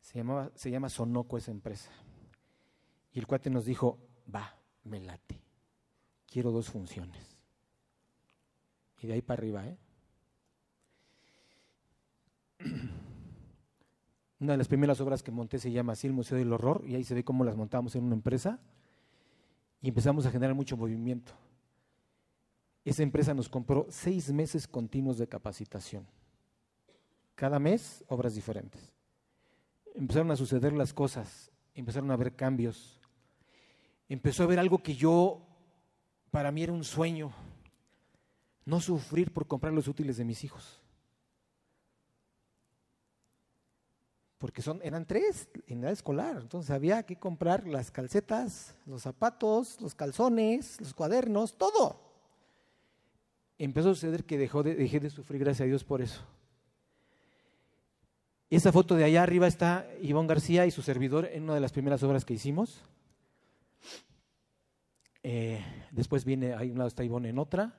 [0.00, 1.90] Se, llamaba, se llama Sonoco esa empresa.
[3.12, 3.98] Y el cuate nos dijo,
[4.34, 5.42] va, me late.
[6.26, 7.36] Quiero dos funciones.
[9.00, 9.78] Y de ahí para arriba, ¿eh?
[14.40, 16.94] Una de las primeras obras que monté se llama así el Museo del Horror y
[16.94, 18.60] ahí se ve cómo las montamos en una empresa
[19.82, 21.32] y empezamos a generar mucho movimiento.
[22.84, 26.06] Esa empresa nos compró seis meses continuos de capacitación.
[27.34, 28.92] Cada mes, obras diferentes.
[29.94, 33.00] Empezaron a suceder las cosas, empezaron a haber cambios.
[34.08, 35.46] Empezó a haber algo que yo,
[36.30, 37.32] para mí era un sueño,
[38.64, 40.80] no sufrir por comprar los útiles de mis hijos.
[44.38, 49.94] Porque eran tres en edad escolar, entonces había que comprar las calcetas, los zapatos, los
[49.94, 52.08] calzones, los cuadernos, todo
[53.58, 56.22] empezó a suceder que dejé de sufrir, gracias a Dios por eso.
[58.50, 61.72] Esa foto de allá arriba está Ivonne García y su servidor en una de las
[61.72, 62.80] primeras obras que hicimos.
[65.22, 67.78] Eh, después viene, ahí un lado está Ivonne en otra,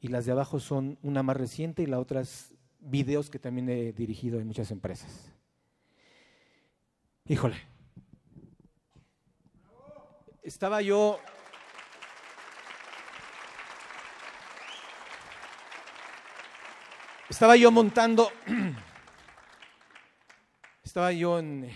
[0.00, 3.68] y las de abajo son una más reciente y la otra es videos que también
[3.68, 5.32] he dirigido en muchas empresas.
[7.28, 7.56] Híjole.
[10.42, 11.18] Estaba yo
[17.28, 18.30] Estaba yo montando,
[20.82, 21.68] estaba yo en,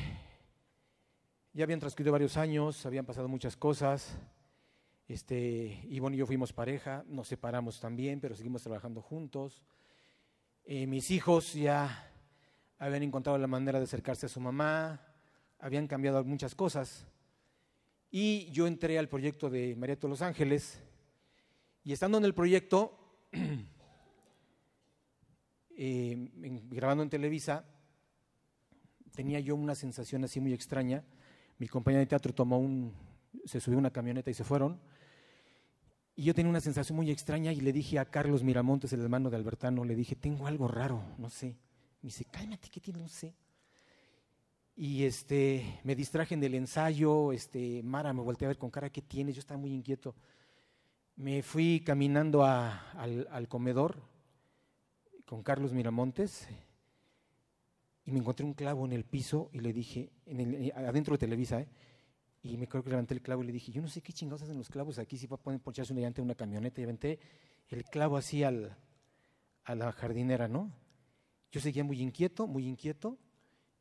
[1.52, 4.16] ya habían transcurrido varios años, habían pasado muchas cosas.
[5.08, 9.64] Este, Ivonne y yo fuimos pareja, nos separamos también, pero seguimos trabajando juntos.
[10.64, 12.10] Eh, mis hijos ya
[12.78, 15.09] habían encontrado la manera de acercarse a su mamá,
[15.60, 17.06] habían cambiado muchas cosas.
[18.10, 20.82] Y yo entré al proyecto de María de Los Ángeles,
[21.84, 22.96] y estando en el proyecto,
[25.82, 26.28] Eh,
[26.68, 27.64] grabando en Televisa,
[29.14, 31.02] tenía yo una sensación así muy extraña.
[31.56, 32.92] Mi compañera de teatro tomó un,
[33.46, 34.78] se subió una camioneta y se fueron.
[36.14, 39.30] Y yo tenía una sensación muy extraña y le dije a Carlos Miramontes, el hermano
[39.30, 41.56] de Albertano, le dije, tengo algo raro, no sé.
[42.02, 43.00] Me dice, cálmate, ¿qué tiene?
[43.00, 43.34] No sé.
[44.82, 48.88] Y este, me distraje en el ensayo, este, Mara me volteé a ver con cara,
[48.88, 49.34] ¿qué tienes?
[49.34, 50.14] Yo estaba muy inquieto.
[51.16, 54.00] Me fui caminando al, al comedor,
[55.26, 56.48] con Carlos Miramontes
[58.06, 61.18] y me encontré un clavo en el piso y le dije, en el, adentro de
[61.18, 61.68] Televisa, ¿eh?
[62.42, 64.40] y me creo que levanté el clavo y le dije, yo no sé qué chingados
[64.40, 67.20] hacen los clavos aquí, si va a poner poncharse una en una camioneta, y aventé
[67.68, 68.78] el clavo así al,
[69.64, 70.72] a la jardinera, ¿no?
[71.52, 73.18] Yo seguía muy inquieto, muy inquieto,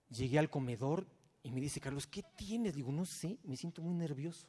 [0.09, 1.07] llegué al comedor
[1.43, 2.75] y me dice, Carlos, ¿qué tienes?
[2.75, 4.47] Digo, no sé, me siento muy nervioso.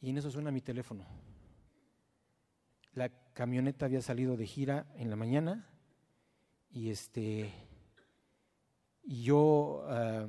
[0.00, 1.06] Y en eso suena mi teléfono.
[2.92, 5.68] La camioneta había salido de gira en la mañana
[6.70, 7.52] y este
[9.02, 10.26] y yo ah,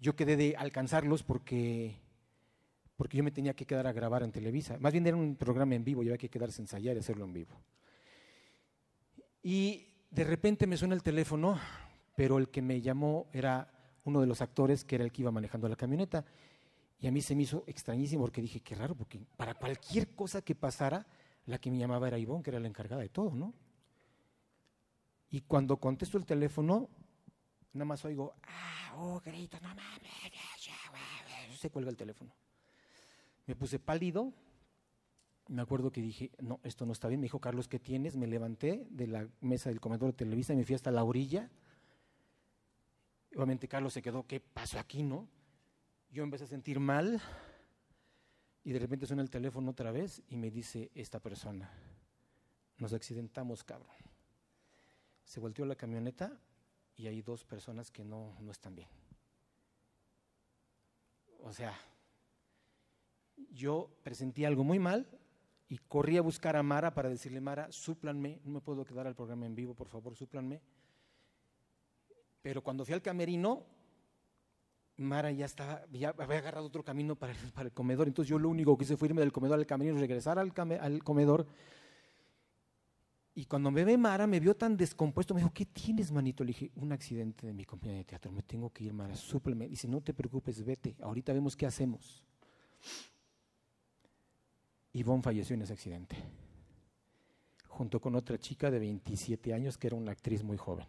[0.00, 2.00] yo quedé de alcanzarlos porque
[2.96, 4.76] porque yo me tenía que quedar a grabar en Televisa.
[4.78, 7.24] Más bien era un programa en vivo, yo había que quedarse a ensayar y hacerlo
[7.26, 7.62] en vivo.
[9.42, 11.58] Y de repente me suena el teléfono,
[12.16, 13.72] pero el que me llamó era
[14.04, 16.24] uno de los actores que era el que iba manejando la camioneta.
[17.00, 20.42] Y a mí se me hizo extrañísimo porque dije, qué raro, porque para cualquier cosa
[20.42, 21.06] que pasara,
[21.46, 23.54] la que me llamaba era Ivonne, que era la encargada de todo, ¿no?
[25.30, 26.88] Y cuando contesto el teléfono,
[27.72, 30.12] Nada más oigo, ah, oh, grito, no mames,
[31.56, 32.32] se cuelga el teléfono.
[33.46, 34.32] Me puse pálido,
[35.48, 37.20] me acuerdo que dije, no, esto no está bien.
[37.20, 38.16] Me dijo, Carlos, ¿qué tienes?
[38.16, 41.50] Me levanté de la mesa del comedor de Televisa y me fui hasta la orilla.
[43.34, 45.26] Obviamente Carlos se quedó, ¿qué pasó aquí, no?
[46.10, 47.20] Yo empecé a sentir mal
[48.62, 51.70] y de repente suena el teléfono otra vez y me dice esta persona,
[52.78, 53.96] nos accidentamos, cabrón.
[55.24, 56.38] Se volteó la camioneta
[56.96, 58.88] y hay dos personas que no, no están bien.
[61.40, 61.78] O sea,
[63.50, 65.08] yo presentí algo muy mal
[65.68, 69.14] y corrí a buscar a Mara para decirle, Mara, súplanme, no me puedo quedar al
[69.14, 70.62] programa en vivo, por favor, súplanme.
[72.40, 73.66] Pero cuando fui al camerino,
[74.96, 78.38] Mara ya estaba, ya había agarrado otro camino para el, para el comedor, entonces yo
[78.38, 81.46] lo único que hice fue irme del comedor al camerino, regresar al, al comedor.
[83.34, 86.42] Y cuando me ve Mara, me vio tan descompuesto, me dijo, ¿qué tienes, manito?
[86.42, 89.68] Le dije, un accidente de mi compañía de teatro, me tengo que ir, Mara, súpleme.
[89.68, 92.24] Dice, no te preocupes, vete, ahorita vemos qué hacemos.
[94.98, 96.16] Ivonne falleció en ese accidente,
[97.68, 100.86] junto con otra chica de 27 años que era una actriz muy joven.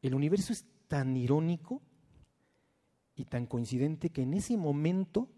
[0.00, 1.82] El universo es tan irónico
[3.14, 5.28] y tan coincidente que en ese momento,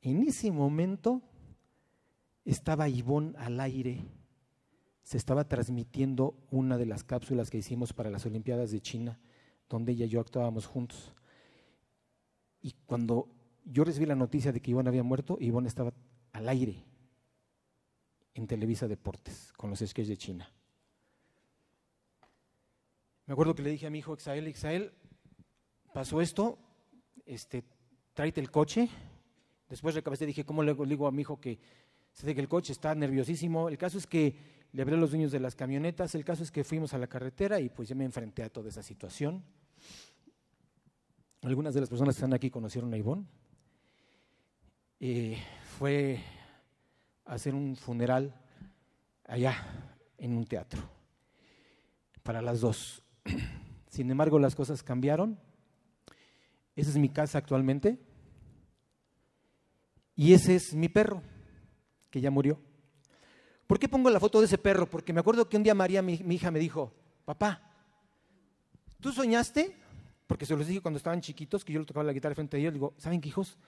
[0.00, 1.20] en ese momento,
[2.46, 4.00] estaba Ivonne al aire,
[5.02, 9.20] se estaba transmitiendo una de las cápsulas que hicimos para las Olimpiadas de China,
[9.68, 11.14] donde ella y yo actuábamos juntos.
[12.62, 13.28] Y cuando
[13.64, 15.92] yo recibí la noticia de que Ivonne había muerto, Ivonne estaba
[16.32, 16.84] al aire
[18.34, 20.50] en Televisa Deportes con los sketches de China.
[23.26, 24.92] Me acuerdo que le dije a mi hijo Exael, Exael,
[25.92, 26.58] pasó esto,
[27.24, 27.64] este,
[28.14, 28.88] tráete el coche.
[29.68, 31.58] Después recabecé, dije, ¿cómo le digo a mi hijo que
[32.12, 33.68] se que el coche está nerviosísimo?
[33.68, 34.36] El caso es que
[34.72, 37.06] le hablé a los dueños de las camionetas, el caso es que fuimos a la
[37.06, 39.44] carretera y pues ya me enfrenté a toda esa situación.
[41.42, 43.26] Algunas de las personas que están aquí conocieron a Ivonne.
[45.04, 45.36] Eh,
[45.80, 46.20] fue
[47.24, 48.32] a hacer un funeral
[49.24, 49.56] allá
[50.16, 50.80] en un teatro
[52.22, 53.02] para las dos.
[53.90, 55.40] Sin embargo, las cosas cambiaron.
[56.76, 57.98] Esa es mi casa actualmente.
[60.14, 61.20] Y ese es mi perro,
[62.08, 62.60] que ya murió.
[63.66, 64.86] ¿Por qué pongo la foto de ese perro?
[64.86, 67.60] Porque me acuerdo que un día María, mi, hija, me dijo, papá,
[69.00, 69.76] ¿tú soñaste?
[70.28, 72.60] Porque se los dije cuando estaban chiquitos, que yo le tocaba la guitarra frente a
[72.60, 72.72] ellos.
[72.72, 73.58] Digo, ¿saben qué, hijos?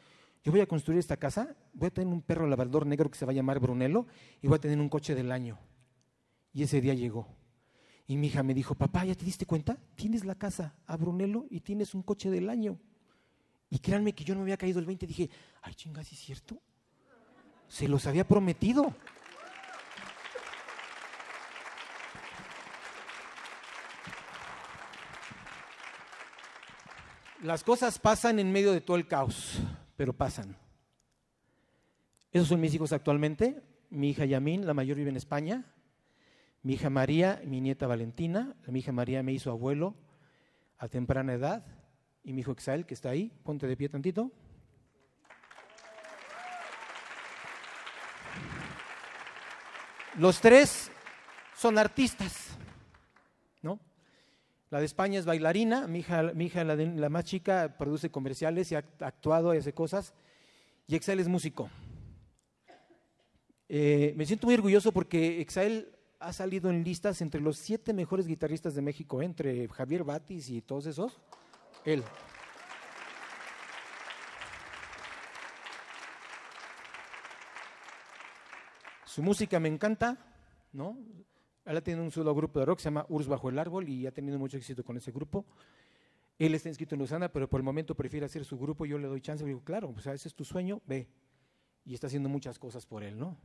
[0.45, 3.25] Yo voy a construir esta casa, voy a tener un perro labrador negro que se
[3.25, 4.07] va a llamar Brunello
[4.43, 5.59] y voy a tener un coche del año.
[6.53, 7.27] Y ese día llegó.
[8.07, 9.79] Y mi hija me dijo, papá, ¿ya te diste cuenta?
[9.95, 12.79] Tienes la casa a Brunello y tienes un coche del año.
[13.71, 15.07] Y créanme que yo no me había caído el 20.
[15.07, 15.31] Dije,
[15.63, 16.61] ay, chingas, ¿es cierto?
[17.67, 18.95] Se los había prometido.
[27.43, 29.63] Las cosas pasan en medio de todo el caos
[29.97, 30.57] pero pasan.
[32.33, 33.63] Esos son mis hijos actualmente.
[33.91, 35.65] Mi hija Yamin, la mayor vive en España.
[36.63, 38.57] Mi hija María, mi nieta Valentina.
[38.67, 39.95] Mi hija María me hizo abuelo
[40.79, 41.65] a temprana edad.
[42.25, 43.31] Y mi hijo Exael, que está ahí.
[43.45, 44.33] Ponte de pie tantito.
[50.17, 50.91] Los tres
[51.57, 52.54] son artistas.
[54.75, 59.55] La de España es bailarina, mi hija, la, más chica, produce comerciales y ha actuado
[59.55, 60.13] y hace cosas.
[60.89, 61.71] Y Exael es músico.
[63.69, 68.27] Eh, me siento muy orgulloso porque Exael ha salido en listas entre los siete mejores
[68.27, 69.27] guitarristas de México, ¿eh?
[69.27, 71.21] entre Javier Batis y todos esos.
[71.85, 72.03] Él.
[79.05, 80.19] Su música me encanta,
[80.73, 80.99] ¿no?
[81.65, 84.13] Ha tenido un solo grupo de rock, se llama Urs Bajo el Árbol, y ha
[84.13, 85.47] tenido mucho éxito con ese grupo.
[86.39, 88.85] Él está inscrito en Luzana, pero por el momento prefiere hacer su grupo.
[88.87, 91.09] Yo le doy chance, le digo, claro, sea, ese es tu sueño, ve.
[91.85, 93.37] Y está haciendo muchas cosas por él, ¿no?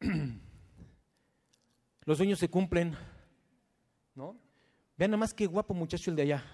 [2.04, 2.94] Los sueños se cumplen,
[4.14, 4.36] ¿no?
[4.96, 6.44] Vean nada más qué guapo muchacho el de allá.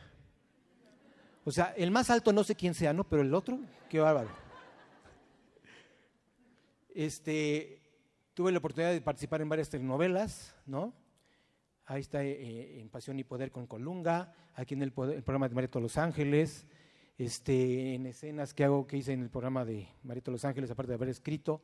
[1.45, 3.05] O sea, el más alto no sé quién sea, ¿no?
[3.05, 3.59] Pero el otro,
[3.89, 4.31] qué bárbaro.
[6.95, 7.80] Este,
[8.35, 10.95] Tuve la oportunidad de participar en varias telenovelas, ¿no?
[11.85, 15.81] Ahí está eh, en Pasión y Poder con Colunga, aquí en el, programa de Marito
[15.81, 16.66] Los Ángeles,
[17.18, 20.91] este, en escenas que hago, que hice en el programa de Marito Los Ángeles, aparte
[20.91, 21.61] de haber escrito.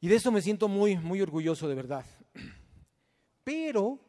[0.00, 2.04] Y de eso me siento muy, muy orgulloso, de verdad.
[3.44, 4.00] Pero,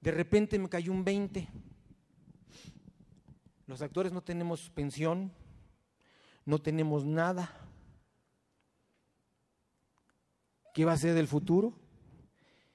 [0.00, 1.46] de repente me cayó un 20.
[3.66, 5.32] Los actores no tenemos pensión,
[6.46, 7.63] no tenemos nada.
[10.74, 11.72] ¿Qué va a ser del futuro?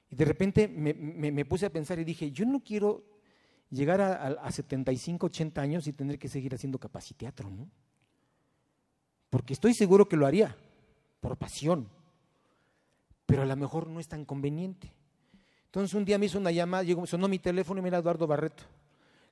[0.09, 3.03] Y de repente me, puse a pensar y dije, yo no quiero
[3.69, 7.69] llegar a, a, 75, 80 años y tener que seguir haciendo capaciteatro, ¿no?
[9.29, 10.55] Porque estoy seguro que lo haría,
[11.19, 11.89] por pasión,
[13.25, 14.93] pero a lo mejor no es tan conveniente.
[15.65, 18.25] Entonces un día me hizo una llamada, llegó, sonó mi teléfono y me era Eduardo
[18.25, 18.63] Barreto.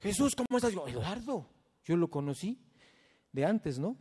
[0.01, 0.74] Jesús, ¿cómo estás?
[0.74, 1.47] Yo, Eduardo,
[1.86, 2.59] yo lo conocí
[3.32, 3.95] de antes, ¿no?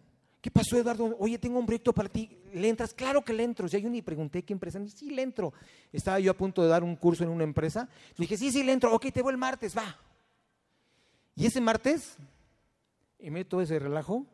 [0.46, 1.16] ¿Qué pasó, Eduardo?
[1.18, 2.30] Oye, tengo un proyecto para ti.
[2.54, 2.94] ¿Le entras?
[2.94, 3.66] Claro que le entro.
[3.66, 4.80] Ya yo ni pregunté qué empresa.
[4.86, 5.52] Sí, le entro.
[5.92, 7.88] Estaba yo a punto de dar un curso en una empresa.
[8.16, 8.94] Le dije, sí, sí, le entro.
[8.94, 9.98] Ok, te voy el martes, va.
[11.34, 12.16] Y ese martes,
[13.18, 14.24] de todo ese relajo,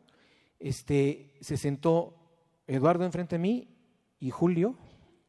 [0.59, 2.13] este, se sentó
[2.67, 3.67] Eduardo enfrente de mí
[4.19, 4.75] y Julio,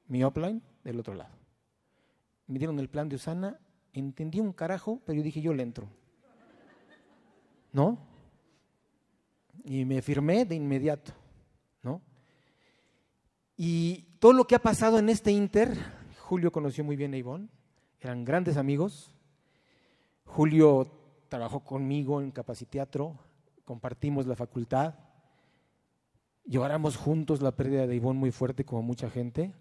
[0.06, 1.34] mi upline, del otro lado.
[2.46, 3.58] Me dieron el plan de Usana,
[3.94, 5.88] entendí un carajo, pero yo dije, yo le entro.
[7.72, 8.12] ¿No?
[9.64, 11.12] Y me firmé de inmediato,
[11.82, 12.02] ¿no?
[13.56, 15.74] Y todo lo que ha pasado en este Inter,
[16.18, 17.48] Julio conoció muy bien a Ivonne,
[18.00, 19.10] eran grandes amigos.
[20.26, 20.86] Julio
[21.28, 23.18] trabajó conmigo en Capaciteatro,
[23.64, 24.94] compartimos la facultad,
[26.44, 29.54] lloramos juntos la pérdida de Ivonne muy fuerte como mucha gente.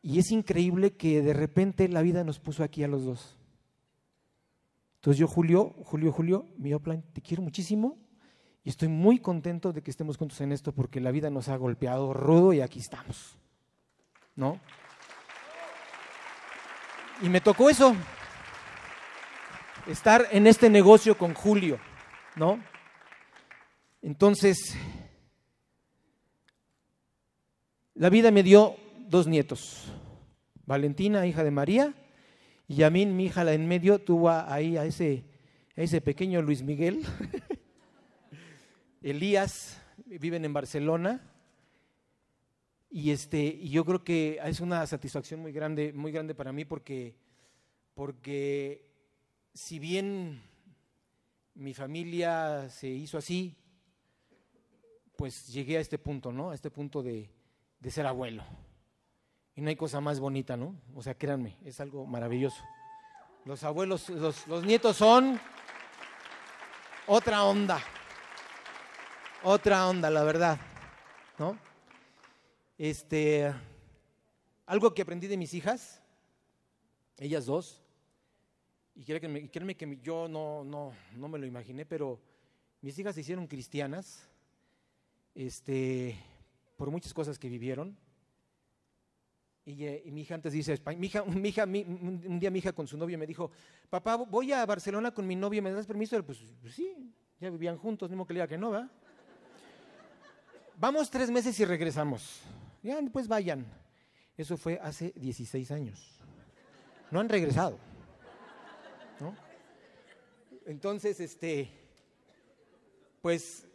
[0.00, 3.36] Y es increíble que de repente la vida nos puso aquí a los dos.
[4.96, 7.98] Entonces yo, Julio, Julio, Julio, mi upline, te quiero muchísimo
[8.64, 11.56] y estoy muy contento de que estemos juntos en esto porque la vida nos ha
[11.56, 13.36] golpeado rudo y aquí estamos.
[14.34, 14.58] ¿No?
[17.20, 17.94] Y me tocó eso,
[19.86, 21.78] estar en este negocio con Julio,
[22.36, 22.58] ¿no?
[24.02, 24.74] Entonces,
[27.94, 28.76] la vida me dio
[29.08, 29.92] dos nietos,
[30.66, 31.94] Valentina, hija de María,
[32.66, 35.22] y a mí, mi hija la en medio, tuvo ahí a ese,
[35.76, 37.04] a ese pequeño Luis Miguel.
[39.04, 41.20] Elías, viven en Barcelona.
[42.88, 46.64] Y, este, y yo creo que es una satisfacción muy grande, muy grande para mí
[46.64, 47.14] porque,
[47.92, 48.88] porque
[49.52, 50.40] si bien
[51.54, 53.54] mi familia se hizo así,
[55.16, 56.50] pues llegué a este punto, ¿no?
[56.50, 57.28] A este punto de,
[57.80, 58.42] de ser abuelo.
[59.54, 60.80] Y no hay cosa más bonita, ¿no?
[60.94, 62.62] O sea, créanme, es algo maravilloso.
[63.44, 65.38] Los abuelos, los, los nietos son
[67.06, 67.84] otra onda
[69.44, 70.58] otra onda, la verdad,
[71.38, 71.58] ¿no?
[72.78, 73.52] Este,
[74.64, 76.02] algo que aprendí de mis hijas,
[77.18, 77.82] ellas dos,
[78.94, 82.20] y créanme, créanme que yo no, no, no me lo imaginé, pero
[82.80, 84.26] mis hijas se hicieron cristianas,
[85.34, 86.16] este,
[86.76, 87.96] por muchas cosas que vivieron.
[89.66, 92.86] Y, eh, mi hija antes dice, mi hija, mi hija, un día mi hija con
[92.86, 93.50] su novio me dijo,
[93.90, 96.22] papá, voy a Barcelona con mi novio, ¿me das permiso?
[96.24, 98.90] Pues, pues sí, ya vivían juntos, mismo que le diga que no, ¿va?
[100.78, 102.40] Vamos tres meses y regresamos.
[102.82, 103.66] Ya, pues vayan.
[104.36, 106.18] Eso fue hace 16 años.
[107.10, 107.78] No han regresado.
[110.66, 111.70] Entonces, este,
[113.20, 113.66] pues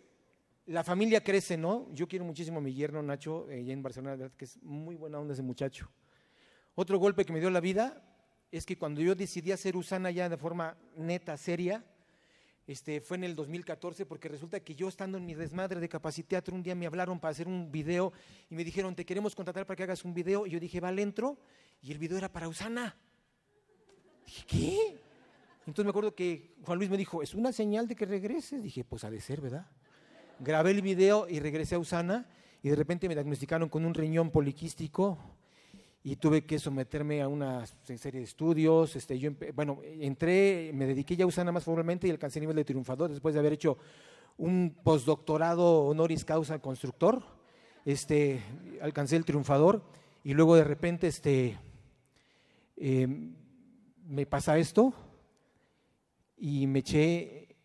[0.66, 1.88] la familia crece, ¿no?
[1.93, 5.34] Yo quiero muchísimo a mi yerno Nacho, eh, en Barcelona, que es muy buena onda
[5.34, 5.89] ese muchacho.
[6.76, 8.04] Otro golpe que me dio la vida
[8.52, 11.84] es que cuando yo decidí hacer Usana ya de forma neta, seria,
[12.70, 16.53] este, fue en el 2014 porque resulta que yo estando en mi desmadre de Capaciteatro
[16.53, 18.13] un día me hablaron para hacer un video
[18.47, 20.45] y me dijeron, te queremos contratar para que hagas un video.
[20.45, 21.39] Y yo dije, vale, entro.
[21.82, 22.95] Y el video era para Usana.
[24.24, 24.97] Dije, ¿qué?
[25.61, 28.61] Entonces me acuerdo que Juan Luis me dijo, es una señal de que regreses.
[28.61, 29.65] Dije, pues ha de ser, ¿verdad?
[30.39, 32.30] Grabé el video y regresé a Usana
[32.61, 35.17] y de repente me diagnosticaron con un riñón poliquístico
[36.04, 38.95] y tuve que someterme a una serie de estudios.
[38.95, 39.18] Este,
[39.54, 43.10] bueno, entré, me dediqué ya a Usana más formalmente y alcancé el nivel de triunfador
[43.10, 43.78] después de haber hecho
[44.38, 47.22] un postdoctorado honoris causa constructor.
[47.86, 48.41] Este,
[48.82, 49.84] alcancé el triunfador
[50.24, 51.58] y luego de repente este,
[52.78, 53.36] em,
[54.06, 54.93] me pasa esto
[56.38, 57.56] y me eché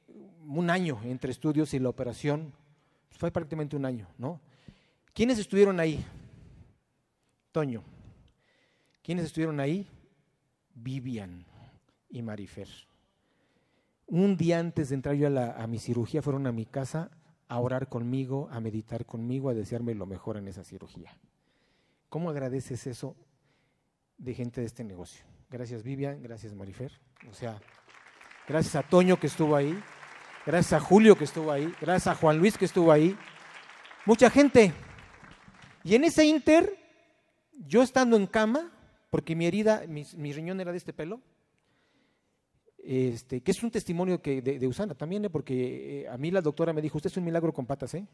[0.46, 2.52] un año entre estudios y la operación.
[3.10, 4.40] Fue prácticamente un año, ¿no?
[5.12, 6.04] ¿Quiénes estuvieron ahí?
[7.52, 7.93] Toño.
[9.04, 9.86] ¿Quiénes estuvieron ahí?
[10.74, 11.44] Vivian
[12.08, 12.68] y Marifer.
[14.06, 17.10] Un día antes de entrar yo a, mi cirugía fueron a mi casa
[17.46, 21.18] a orar conmigo, a meditar conmigo, a desearme lo mejor en esa cirugía.
[22.08, 23.14] ¿Cómo agradeces eso
[24.16, 25.26] de gente de este negocio?
[25.50, 26.98] Gracias Vivian, gracias Marifer.
[27.28, 27.60] O sea,
[28.48, 29.78] gracias a Toño que estuvo ahí,
[30.46, 33.14] gracias a Julio que estuvo ahí, gracias a Juan Luis que estuvo ahí.
[34.06, 34.72] Mucha gente.
[35.82, 36.74] Y en ese inter,
[37.52, 38.73] yo estando en cama,
[39.14, 41.20] porque mi herida, mi, riñón era de este pelo,
[42.78, 45.30] este, que es un testimonio que de, Usana también, ¿eh?
[45.30, 48.08] porque eh, a mí la doctora me dijo, usted es un milagro con patas, ¿eh?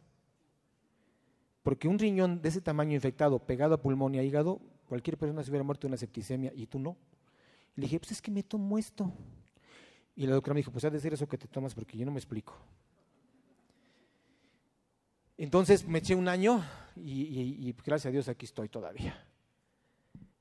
[1.62, 5.42] Porque un riñón de ese tamaño infectado, pegado a pulmón y a hígado, Cualquier persona
[5.42, 6.98] se hubiera muerto de una septicemia y tú no.
[7.76, 9.10] le dije, pues es que me tomo esto.
[10.14, 12.04] Y la doctora me dijo, pues ha de ser eso que te tomas porque yo
[12.04, 12.58] no me explico.
[15.38, 16.62] Entonces me eché un año
[16.94, 19.29] y, gracias a Dios aquí estoy todavía.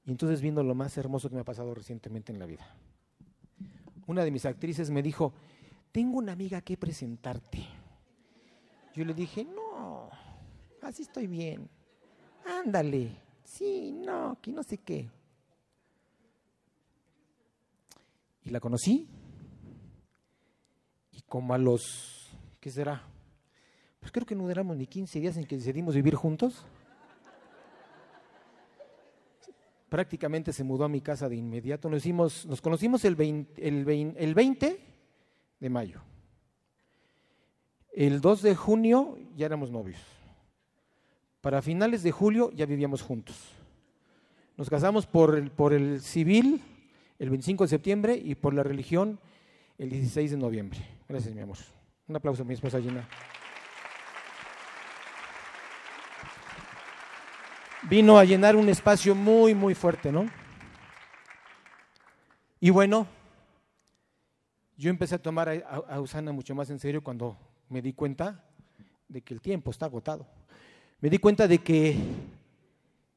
[0.10, 2.66] Y entonces viendo lo más hermoso que me ha pasado recientemente en la vida.
[4.08, 5.34] Una de mis actrices me dijo,
[5.92, 7.64] tengo una amiga que presentarte.
[8.96, 10.10] Yo le dije, no,
[10.82, 11.70] así estoy bien.
[12.44, 13.12] Ándale,
[13.44, 15.08] sí, no, que no sé qué.
[18.46, 19.08] Y la conocí.
[21.12, 23.04] Y como a los, ¿qué será?
[24.00, 26.66] Pues creo que no duramos ni 15 días en que decidimos vivir juntos.
[29.90, 31.90] Prácticamente se mudó a mi casa de inmediato.
[31.90, 34.80] Nos, hicimos, nos conocimos el 20, el, 20
[35.60, 36.02] de mayo.
[37.92, 40.00] El 2 de junio ya éramos novios.
[41.42, 43.36] Para finales de julio ya vivíamos juntos.
[44.58, 46.62] Nos casamos por el, por el civil
[47.18, 49.20] el 25 de septiembre y por la religión
[49.78, 50.80] el 16 de noviembre.
[51.08, 51.58] Gracias, mi amor.
[52.08, 53.08] Un aplauso a mi esposa Gina.
[57.84, 60.26] Vino a llenar un espacio muy, muy fuerte, ¿no?
[62.60, 63.08] Y bueno,
[64.78, 67.38] yo empecé a tomar a, Usana mucho más en serio cuando
[67.70, 68.44] me di cuenta
[69.08, 70.28] de que el tiempo está agotado.
[71.00, 71.98] Me di cuenta de que,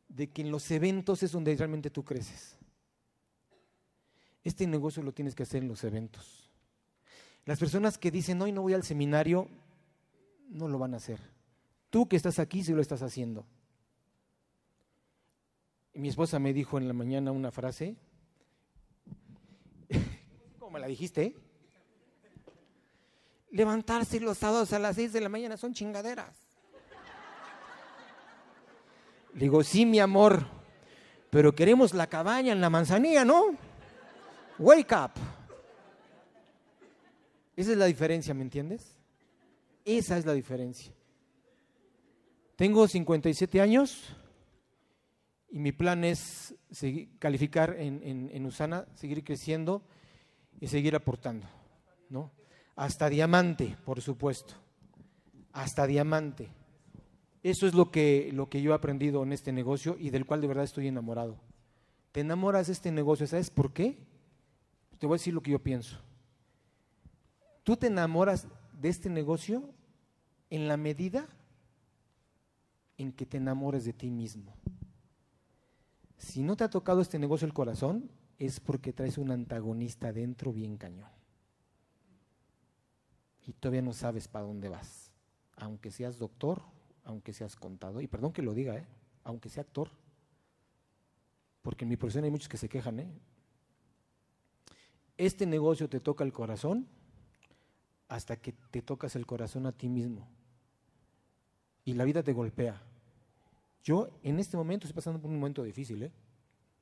[0.09, 2.57] de que en los eventos es donde realmente tú creces.
[4.45, 6.51] Este negocio lo tienes que hacer en los eventos.
[7.45, 9.49] Las personas que dicen, hoy no voy al seminario,
[10.49, 11.19] no lo van a hacer.
[11.91, 13.45] Tú que estás aquí sí lo estás haciendo
[15.95, 17.97] mi esposa me dijo en la mañana una frase,
[20.59, 21.37] ¿cómo me la dijiste?
[23.51, 26.35] Levantarse los sábados a las seis de la mañana son chingaderas.
[29.35, 30.47] Le digo, sí, mi amor,
[31.31, 33.57] pero queremos la cabaña en la manzanilla, ¿no?
[34.59, 35.11] Wake up.
[37.57, 38.99] Esa es la diferencia, ¿me entiendes?
[39.85, 40.93] Esa es la diferencia.
[42.57, 44.17] Tengo 57 años
[45.53, 46.55] y mi plan es
[47.19, 49.83] calificar en, Usana, seguir creciendo
[50.59, 51.47] y seguir aportando,
[52.09, 52.33] ¿no?
[52.75, 54.55] Hasta diamante, por supuesto,
[55.53, 56.49] hasta diamante.
[57.43, 60.41] Eso es lo que, lo que yo he aprendido en este negocio y del cual
[60.41, 61.39] de verdad estoy enamorado.
[62.13, 63.99] Te enamoras de este negocio, ¿sabes por qué?
[64.99, 66.01] Te voy a decir lo que yo pienso.
[67.63, 68.49] Tú te enamoras
[68.81, 69.69] de este negocio
[70.49, 71.29] en la medida
[72.97, 74.57] en que te enamores de ti mismo.
[76.23, 78.09] Si no te ha tocado este negocio el corazón,
[78.39, 81.11] es porque traes un antagonista dentro bien cañón.
[83.45, 85.11] Y todavía no sabes para dónde vas.
[85.57, 86.63] Aunque seas doctor,
[87.03, 88.87] aunque seas contador, y perdón que lo diga, ¿eh?
[89.25, 89.91] aunque sea actor.
[91.61, 93.01] Porque en mi profesión hay muchos que se quejan.
[93.01, 93.13] ¿eh?
[95.19, 96.87] Este negocio te toca el corazón
[98.07, 100.29] hasta que te tocas el corazón a ti mismo.
[101.85, 102.81] Y la vida te golpea.
[103.83, 106.13] Yo en este momento estoy pasando por un momento difícil, ¿eh?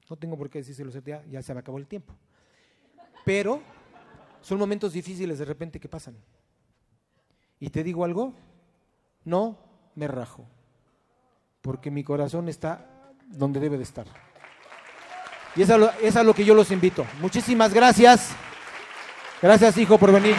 [0.08, 2.14] No tengo por qué decírselo, ya, ya se me acabó el tiempo.
[3.24, 3.62] Pero
[4.42, 6.16] son momentos difíciles de repente que pasan.
[7.60, 8.34] Y te digo algo,
[9.24, 9.58] no
[9.94, 10.46] me rajo,
[11.60, 14.06] porque mi corazón está donde debe de estar.
[15.56, 17.06] Y es a, es a lo que yo los invito.
[17.20, 18.30] Muchísimas gracias.
[19.42, 20.36] Gracias, hijo, por venir.